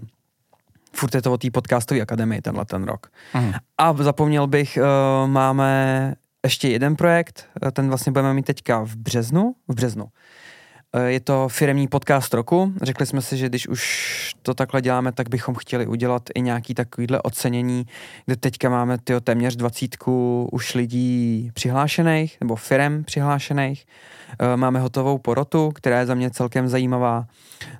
furt 0.93 1.15
je 1.15 1.21
to 1.21 1.33
o 1.33 1.37
té 1.37 1.51
podcastové 1.51 2.01
akademii 2.01 2.41
tenhle 2.41 2.65
ten 2.65 2.83
rok. 2.83 3.11
Mm. 3.33 3.51
A 3.77 3.93
zapomněl 3.93 4.47
bych, 4.47 4.77
uh, 4.81 5.29
máme 5.29 6.15
ještě 6.43 6.69
jeden 6.69 6.95
projekt, 6.95 7.47
eh, 7.65 7.71
ten 7.71 7.87
vlastně 7.87 8.11
budeme 8.11 8.33
mít 8.33 8.45
teďka 8.45 8.79
v 8.83 8.95
březnu, 8.95 9.55
v 9.67 9.75
březnu. 9.75 10.05
Eh, 10.95 11.11
je 11.11 11.19
to 11.19 11.49
firemní 11.49 11.87
podcast 11.87 12.33
roku. 12.33 12.73
Řekli 12.81 13.05
jsme 13.05 13.21
si, 13.21 13.37
že 13.37 13.49
když 13.49 13.67
už 13.67 14.31
to 14.41 14.53
takhle 14.53 14.81
děláme, 14.81 15.11
tak 15.11 15.29
bychom 15.29 15.55
chtěli 15.55 15.87
udělat 15.87 16.23
i 16.35 16.41
nějaký 16.41 16.73
takovýhle 16.73 17.21
ocenění, 17.21 17.85
kde 18.25 18.35
teďka 18.35 18.69
máme 18.69 18.97
tyjo, 18.97 19.19
téměř 19.19 19.55
dvacítku 19.55 20.47
už 20.51 20.75
lidí 20.75 21.51
přihlášených, 21.53 22.37
nebo 22.41 22.55
firem 22.55 23.03
přihlášených. 23.03 23.85
Eh, 24.39 24.57
máme 24.57 24.79
hotovou 24.79 25.17
porotu, 25.17 25.71
která 25.75 25.99
je 25.99 26.05
za 26.05 26.15
mě 26.15 26.31
celkem 26.31 26.67
zajímavá. 26.67 27.25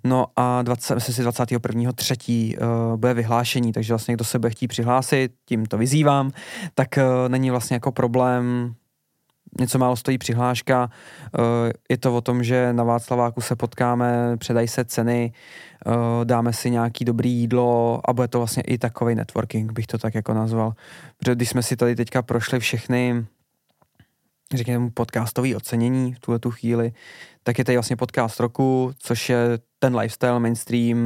No 0.04 0.26
a 0.36 0.62
20, 0.62 0.96
myslím 0.96 1.16
si 1.16 1.22
21. 1.22 1.92
třetí 1.92 2.58
uh, 2.58 2.98
bude 3.00 3.14
vyhlášení, 3.14 3.72
takže 3.72 3.94
vlastně 3.94 4.14
kdo 4.14 4.24
se 4.24 4.40
bude 4.40 4.50
chtít 4.50 4.68
přihlásit, 4.68 5.32
tím 5.46 5.66
to 5.66 5.78
vyzývám, 5.78 6.32
tak 6.76 6.88
není 7.28 7.52
vlastně 7.52 7.74
jako 7.74 7.92
problém 7.92 8.76
něco 9.60 9.80
málo 9.80 9.96
stojí 9.96 10.18
přihláška. 10.18 10.90
Eh, 10.90 11.74
je 11.90 11.98
to 11.98 12.16
o 12.16 12.22
tom, 12.22 12.44
že 12.44 12.74
na 12.74 12.84
Václaváku 12.84 13.42
se 13.42 13.56
potkáme, 13.56 14.38
předají 14.38 14.68
se 14.68 14.86
ceny, 14.86 15.34
eh, 15.86 16.26
dáme 16.26 16.54
si 16.54 16.70
nějaký 16.70 17.06
dobrý 17.06 17.32
jídlo 17.32 18.02
a 18.06 18.14
bude 18.14 18.28
to 18.28 18.38
vlastně 18.38 18.64
i 18.64 18.78
takový 18.78 19.16
networking, 19.16 19.72
bych 19.72 19.88
to 19.88 19.98
tak 19.98 20.16
jako 20.16 20.34
nazval. 20.34 20.74
Protože 21.18 21.36
když 21.36 21.50
jsme 21.50 21.64
si 21.64 21.76
tady 21.76 21.96
teďka 21.96 22.22
prošli 22.22 22.60
všechny 22.60 23.26
řekněme 24.54 24.90
podcastový 24.90 25.56
ocenění 25.56 26.14
v 26.14 26.20
tuhle 26.20 26.40
tu 26.40 26.52
chvíli, 26.52 26.94
tak 27.44 27.58
je 27.58 27.66
tady 27.66 27.76
vlastně 27.76 27.96
podcast 27.96 28.40
roku, 28.40 28.92
což 28.98 29.30
je 29.30 29.38
ten 29.80 29.96
lifestyle, 29.96 30.40
mainstream, 30.40 30.98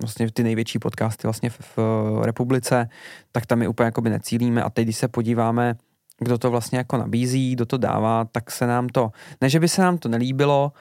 vlastně 0.00 0.30
ty 0.30 0.42
největší 0.42 0.78
podcasty 0.78 1.26
vlastně 1.26 1.50
v, 1.50 1.76
v 1.76 2.22
republice, 2.24 2.88
tak 3.32 3.46
tam 3.46 3.58
my 3.58 3.68
úplně 3.68 3.84
jakoby 3.84 4.10
necílíme 4.10 4.62
a 4.62 4.70
teď, 4.70 4.84
když 4.84 4.96
se 4.96 5.08
podíváme, 5.08 5.76
kdo 6.18 6.38
to 6.38 6.50
vlastně 6.50 6.78
jako 6.78 6.96
nabízí, 6.96 7.52
kdo 7.52 7.66
to 7.66 7.78
dává, 7.78 8.24
tak 8.24 8.50
se 8.50 8.66
nám 8.66 8.88
to, 8.88 9.10
ne, 9.40 9.48
že 9.48 9.60
by 9.60 9.68
se 9.68 9.82
nám 9.82 9.98
to 9.98 10.08
nelíbilo, 10.08 10.72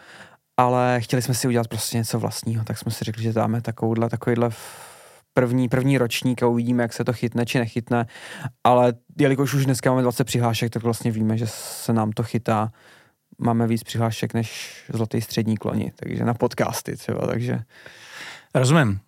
ale 0.57 1.01
chtěli 1.01 1.21
jsme 1.21 1.33
si 1.33 1.47
udělat 1.47 1.67
prostě 1.67 1.97
něco 1.97 2.19
vlastního, 2.19 2.63
tak 2.63 2.77
jsme 2.77 2.91
si 2.91 3.05
řekli, 3.05 3.23
že 3.23 3.33
dáme 3.33 3.61
takovouhle, 3.61 4.09
takovýhle 4.09 4.49
první, 5.33 5.69
první 5.69 5.97
ročník 5.97 6.43
a 6.43 6.47
uvidíme, 6.47 6.83
jak 6.83 6.93
se 6.93 7.03
to 7.03 7.13
chytne 7.13 7.45
či 7.45 7.59
nechytne, 7.59 8.05
ale 8.63 8.93
jelikož 9.19 9.53
už 9.53 9.65
dneska 9.65 9.89
máme 9.89 10.01
20 10.01 10.23
přihlášek, 10.23 10.73
tak 10.73 10.83
vlastně 10.83 11.11
víme, 11.11 11.37
že 11.37 11.47
se 11.47 11.93
nám 11.93 12.11
to 12.11 12.23
chytá. 12.23 12.71
Máme 13.37 13.67
víc 13.67 13.83
přihlášek 13.83 14.33
než 14.33 14.75
Zlatý 14.93 15.21
střední 15.21 15.57
kloni, 15.57 15.91
takže 15.95 16.25
na 16.25 16.33
podcasty 16.33 16.95
třeba, 16.97 17.27
takže... 17.27 17.59
Rozumím. 18.55 18.99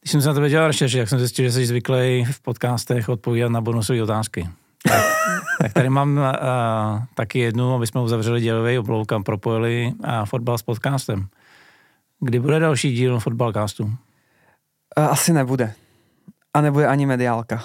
Když 0.00 0.12
jsem 0.12 0.22
se 0.22 0.28
na 0.28 0.34
tebe 0.34 0.50
dělal 0.50 0.66
rešerši, 0.66 0.98
jak 0.98 1.08
jsem 1.08 1.18
zjistil, 1.18 1.44
že 1.44 1.52
jsi 1.52 1.66
zvyklý 1.66 2.24
v 2.24 2.40
podcastech 2.40 3.08
odpovídat 3.08 3.48
na 3.48 3.60
bonusové 3.60 4.02
otázky. 4.02 4.48
Tak, 4.88 5.04
tak 5.60 5.72
tady 5.72 5.88
mám 5.88 6.16
uh, 6.16 6.24
taky 7.14 7.38
jednu, 7.38 7.74
aby 7.74 7.86
jsme 7.86 8.00
uzavřeli 8.00 8.40
dělový 8.40 8.78
oblouk 8.78 9.12
a 9.12 9.20
propojili 9.20 9.92
uh, 9.98 10.24
fotbal 10.24 10.58
s 10.58 10.62
podcastem. 10.62 11.26
Kdy 12.20 12.40
bude 12.40 12.58
další 12.58 12.92
díl 12.92 13.20
fotbalcastu? 13.20 13.84
Uh, 13.84 13.92
asi 14.96 15.32
nebude. 15.32 15.72
A 16.54 16.60
nebude 16.60 16.86
ani 16.86 17.06
mediálka. 17.06 17.64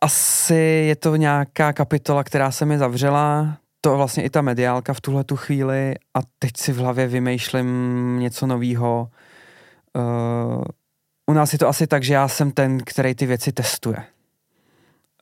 Asi 0.00 0.54
je 0.88 0.96
to 0.96 1.16
nějaká 1.16 1.72
kapitola, 1.72 2.24
která 2.24 2.50
se 2.50 2.64
mi 2.64 2.78
zavřela, 2.78 3.56
to 3.80 3.96
vlastně 3.96 4.22
i 4.22 4.30
ta 4.30 4.42
mediálka 4.42 4.94
v 4.94 5.00
tuhle 5.00 5.24
tu 5.24 5.36
chvíli 5.36 5.94
a 6.14 6.18
teď 6.38 6.50
si 6.56 6.72
v 6.72 6.76
hlavě 6.76 7.06
vymýšlím 7.06 7.66
něco 8.20 8.46
novýho. 8.46 9.08
Uh, 9.96 10.64
u 11.26 11.32
nás 11.32 11.52
je 11.52 11.58
to 11.58 11.68
asi 11.68 11.86
tak, 11.86 12.02
že 12.02 12.14
já 12.14 12.28
jsem 12.28 12.50
ten, 12.50 12.78
který 12.78 13.14
ty 13.14 13.26
věci 13.26 13.52
testuje. 13.52 14.04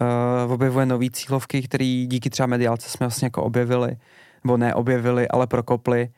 Uh, 0.01 0.53
objevuje 0.53 0.87
nové 0.87 1.07
cílovky, 1.13 1.63
které 1.63 2.05
díky 2.09 2.31
třeba 2.31 2.47
mediálce 2.47 2.89
jsme 2.89 3.07
vlastně 3.07 3.27
jako 3.27 3.43
objevili, 3.43 3.97
nebo 4.45 4.57
ne 4.57 4.75
objevili, 4.75 5.29
ale 5.29 5.47
prokopli. 5.47 6.09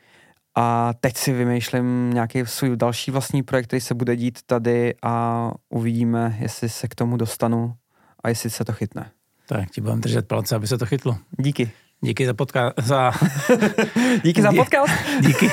A 0.56 0.92
teď 1.00 1.16
si 1.16 1.32
vymýšlím 1.32 2.10
nějaký 2.14 2.46
svůj 2.46 2.76
další 2.76 3.10
vlastní 3.10 3.42
projekt, 3.42 3.66
který 3.66 3.80
se 3.80 3.94
bude 3.94 4.16
dít 4.16 4.38
tady 4.46 4.94
a 5.02 5.50
uvidíme, 5.68 6.36
jestli 6.40 6.68
se 6.68 6.88
k 6.88 6.94
tomu 6.94 7.16
dostanu 7.16 7.74
a 8.24 8.28
jestli 8.28 8.50
se 8.50 8.64
to 8.64 8.72
chytne. 8.72 9.10
Tak 9.48 9.70
ti 9.70 9.80
budeme 9.80 10.00
držet 10.00 10.28
palce, 10.28 10.56
aby 10.56 10.66
se 10.66 10.78
to 10.78 10.86
chytlo. 10.86 11.16
Díky. 11.38 11.70
Díky 12.00 12.26
za 12.26 12.34
podcast. 12.34 12.74
Za... 12.82 13.12
díky 14.24 14.42
za 14.42 14.52
podcast. 14.52 14.92
díky. 15.20 15.50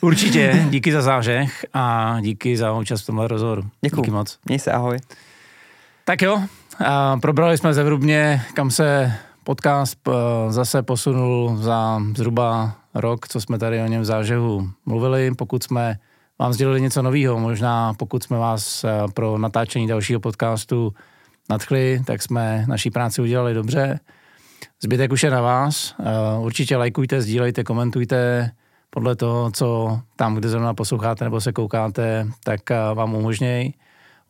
Určitě. 0.00 0.66
Díky 0.70 0.92
za 0.92 1.02
zážeh 1.02 1.64
a 1.72 2.16
díky 2.20 2.56
za 2.56 2.72
účast 2.72 3.02
v 3.02 3.06
tomhle 3.06 3.28
rozhovoru. 3.28 3.62
Děkuji. 3.84 4.00
Díky 4.00 4.10
moc. 4.10 4.38
Měj 4.44 4.58
se, 4.58 4.72
ahoj. 4.72 4.98
Tak 6.04 6.22
jo, 6.22 6.42
a 6.84 7.16
probrali 7.16 7.58
jsme 7.58 7.74
zevrubně, 7.74 8.42
kam 8.54 8.70
se 8.70 9.12
podcast 9.44 9.98
eh, 10.08 10.12
zase 10.52 10.82
posunul 10.82 11.56
za 11.56 12.02
zhruba 12.16 12.76
rok, 12.94 13.28
co 13.28 13.40
jsme 13.40 13.58
tady 13.58 13.82
o 13.82 13.86
něm 13.86 14.02
v 14.02 14.04
zážehu 14.04 14.70
mluvili. 14.86 15.34
Pokud 15.34 15.62
jsme 15.62 15.96
vám 16.38 16.52
sdělili 16.52 16.80
něco 16.80 17.02
nového, 17.02 17.40
možná 17.40 17.94
pokud 17.94 18.22
jsme 18.22 18.38
vás 18.38 18.84
eh, 18.84 18.88
pro 19.14 19.38
natáčení 19.38 19.86
dalšího 19.86 20.20
podcastu 20.20 20.94
nadchli, 21.50 22.02
tak 22.06 22.22
jsme 22.22 22.64
naší 22.68 22.90
práci 22.90 23.22
udělali 23.22 23.54
dobře. 23.54 24.00
Zbytek 24.82 25.12
už 25.12 25.22
je 25.22 25.30
na 25.30 25.40
vás. 25.40 25.94
Eh, 26.00 26.04
určitě 26.38 26.76
lajkujte, 26.76 27.22
sdílejte, 27.22 27.64
komentujte 27.64 28.50
podle 28.90 29.16
toho, 29.16 29.50
co 29.50 30.00
tam, 30.16 30.34
kde 30.34 30.48
zrovna 30.48 30.74
posloucháte 30.74 31.24
nebo 31.24 31.40
se 31.40 31.52
koukáte, 31.52 32.26
tak 32.44 32.60
vám 32.94 33.14
umožněj. 33.14 33.72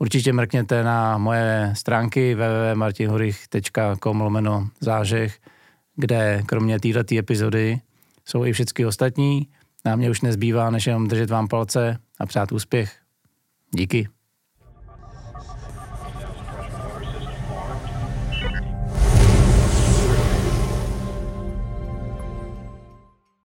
Určitě 0.03 0.32
mrkněte 0.32 0.84
na 0.84 1.18
moje 1.18 1.72
stránky 1.76 2.34
www.martinhorich.com 2.34 4.20
lomeno 4.20 4.68
zážeh, 4.80 5.38
kde 5.96 6.42
kromě 6.46 6.80
této 6.80 7.18
epizody 7.18 7.80
jsou 8.24 8.44
i 8.44 8.53
všechny 8.53 8.86
ostatní. 8.86 9.48
Na 9.84 9.96
mě 9.96 10.11
už 10.11 10.20
nezbývá, 10.20 10.70
než 10.70 10.86
jenom 10.86 11.09
držet 11.09 11.30
vám 11.30 11.48
palce 11.48 11.98
a 12.18 12.26
přát 12.26 12.53
úspěch. 12.53 12.96
Díky. 13.74 14.09